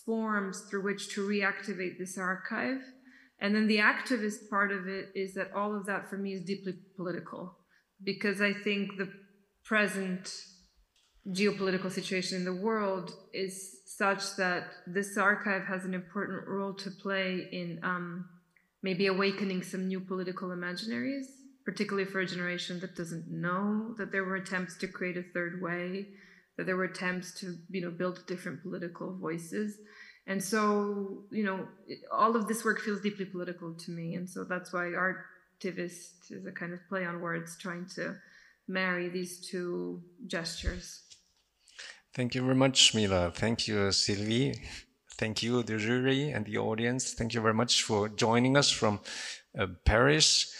forms 0.05 0.61
through 0.61 0.83
which 0.83 1.13
to 1.15 1.27
reactivate 1.27 1.97
this 1.97 2.17
archive 2.17 2.81
and 3.39 3.55
then 3.55 3.67
the 3.67 3.77
activist 3.77 4.49
part 4.49 4.71
of 4.71 4.87
it 4.87 5.09
is 5.15 5.33
that 5.35 5.51
all 5.55 5.75
of 5.75 5.85
that 5.85 6.09
for 6.09 6.17
me 6.17 6.33
is 6.33 6.43
deeply 6.43 6.73
political 6.95 7.57
because 8.03 8.41
I 8.41 8.53
think 8.53 8.97
the 8.97 9.09
present 9.63 10.31
geopolitical 11.29 11.91
situation 11.91 12.37
in 12.37 12.45
the 12.45 12.53
world 12.53 13.11
is 13.33 13.81
such 13.85 14.35
that 14.37 14.63
this 14.85 15.17
archive 15.17 15.63
has 15.63 15.83
an 15.83 15.93
important 15.93 16.47
role 16.47 16.73
to 16.73 16.89
play 16.89 17.47
in 17.51 17.79
um, 17.83 18.25
maybe 18.81 19.07
awakening 19.07 19.63
some 19.63 19.87
new 19.87 19.99
political 19.99 20.49
imaginaries, 20.49 21.25
particularly 21.65 22.09
for 22.09 22.21
a 22.21 22.25
generation 22.25 22.79
that 22.79 22.95
doesn't 22.95 23.29
know 23.29 23.93
that 23.97 24.11
there 24.11 24.23
were 24.23 24.35
attempts 24.35 24.77
to 24.77 24.87
create 24.87 25.17
a 25.17 25.23
third 25.33 25.61
way, 25.61 26.07
that 26.57 26.65
there 26.65 26.77
were 26.77 26.85
attempts 26.85 27.37
to 27.39 27.55
you 27.69 27.81
know 27.81 27.91
build 27.91 28.25
different 28.27 28.61
political 28.63 29.17
voices. 29.17 29.77
And 30.27 30.43
so, 30.43 31.23
you 31.31 31.43
know, 31.43 31.67
all 32.11 32.35
of 32.35 32.47
this 32.47 32.65
work 32.65 32.81
feels 32.81 32.99
deeply 33.01 33.25
political 33.25 33.73
to 33.73 33.91
me. 33.91 34.15
And 34.15 34.29
so 34.29 34.43
that's 34.43 34.73
why 34.73 34.91
artivist 34.91 36.31
is 36.31 36.45
a 36.45 36.51
kind 36.51 36.73
of 36.73 36.79
play 36.89 37.05
on 37.05 37.21
words, 37.21 37.57
trying 37.57 37.87
to 37.95 38.15
marry 38.67 39.07
these 39.07 39.49
two 39.49 40.03
gestures. 40.27 41.03
Thank 42.13 42.35
you 42.35 42.41
very 42.41 42.55
much, 42.55 42.93
Mila. 42.93 43.31
Thank 43.31 43.67
you, 43.67 43.91
Sylvie. 43.93 44.53
Thank 45.17 45.41
you, 45.43 45.63
the 45.63 45.77
jury 45.77 46.31
and 46.31 46.45
the 46.45 46.57
audience. 46.57 47.13
Thank 47.13 47.33
you 47.33 47.41
very 47.41 47.53
much 47.53 47.83
for 47.83 48.09
joining 48.09 48.57
us 48.57 48.69
from 48.69 48.99
uh, 49.57 49.67
Paris. 49.85 50.53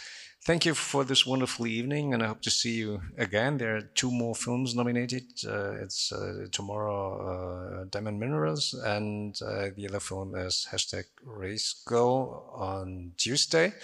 Thank 0.48 0.64
you 0.64 0.72
for 0.72 1.04
this 1.04 1.26
wonderful 1.26 1.66
evening, 1.66 2.14
and 2.14 2.22
I 2.22 2.28
hope 2.28 2.40
to 2.40 2.50
see 2.50 2.76
you 2.76 3.02
again. 3.18 3.58
There 3.58 3.76
are 3.76 3.82
two 3.82 4.10
more 4.10 4.34
films 4.34 4.74
nominated. 4.74 5.24
Uh, 5.46 5.72
it's 5.72 6.10
uh, 6.10 6.46
tomorrow, 6.50 7.82
uh, 7.82 7.84
Diamond 7.90 8.18
Minerals, 8.18 8.72
and 8.72 9.38
uh, 9.42 9.66
the 9.76 9.86
other 9.86 10.00
film 10.00 10.34
is 10.34 10.66
hashtag 10.72 11.04
Race 11.22 11.82
Girl 11.84 12.50
on 12.56 13.12
Tuesday, 13.18 13.74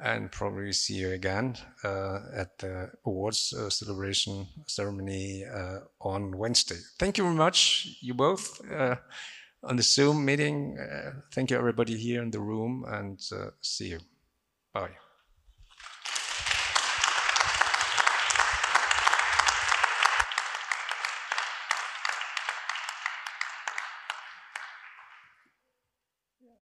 and 0.00 0.32
probably 0.32 0.72
see 0.72 0.94
you 0.94 1.12
again 1.12 1.56
uh, 1.84 2.18
at 2.34 2.58
the 2.58 2.90
awards 3.06 3.52
uh, 3.52 3.70
celebration 3.70 4.48
ceremony 4.66 5.44
on 6.00 6.36
Wednesday. 6.36 6.80
Thank 6.98 7.18
you 7.18 7.24
very 7.24 7.36
much, 7.36 7.86
you 8.00 8.14
both. 8.14 8.60
on 9.62 9.76
the 9.76 9.82
Zoom 9.82 10.24
meeting. 10.24 10.76
thank 11.32 11.52
you, 11.52 11.56
everybody 11.56 11.96
here 11.96 12.20
in 12.20 12.32
the 12.32 12.40
room, 12.40 12.84
and 12.88 13.20
see 13.60 13.90
you. 13.90 14.00
Bye. 14.74 15.09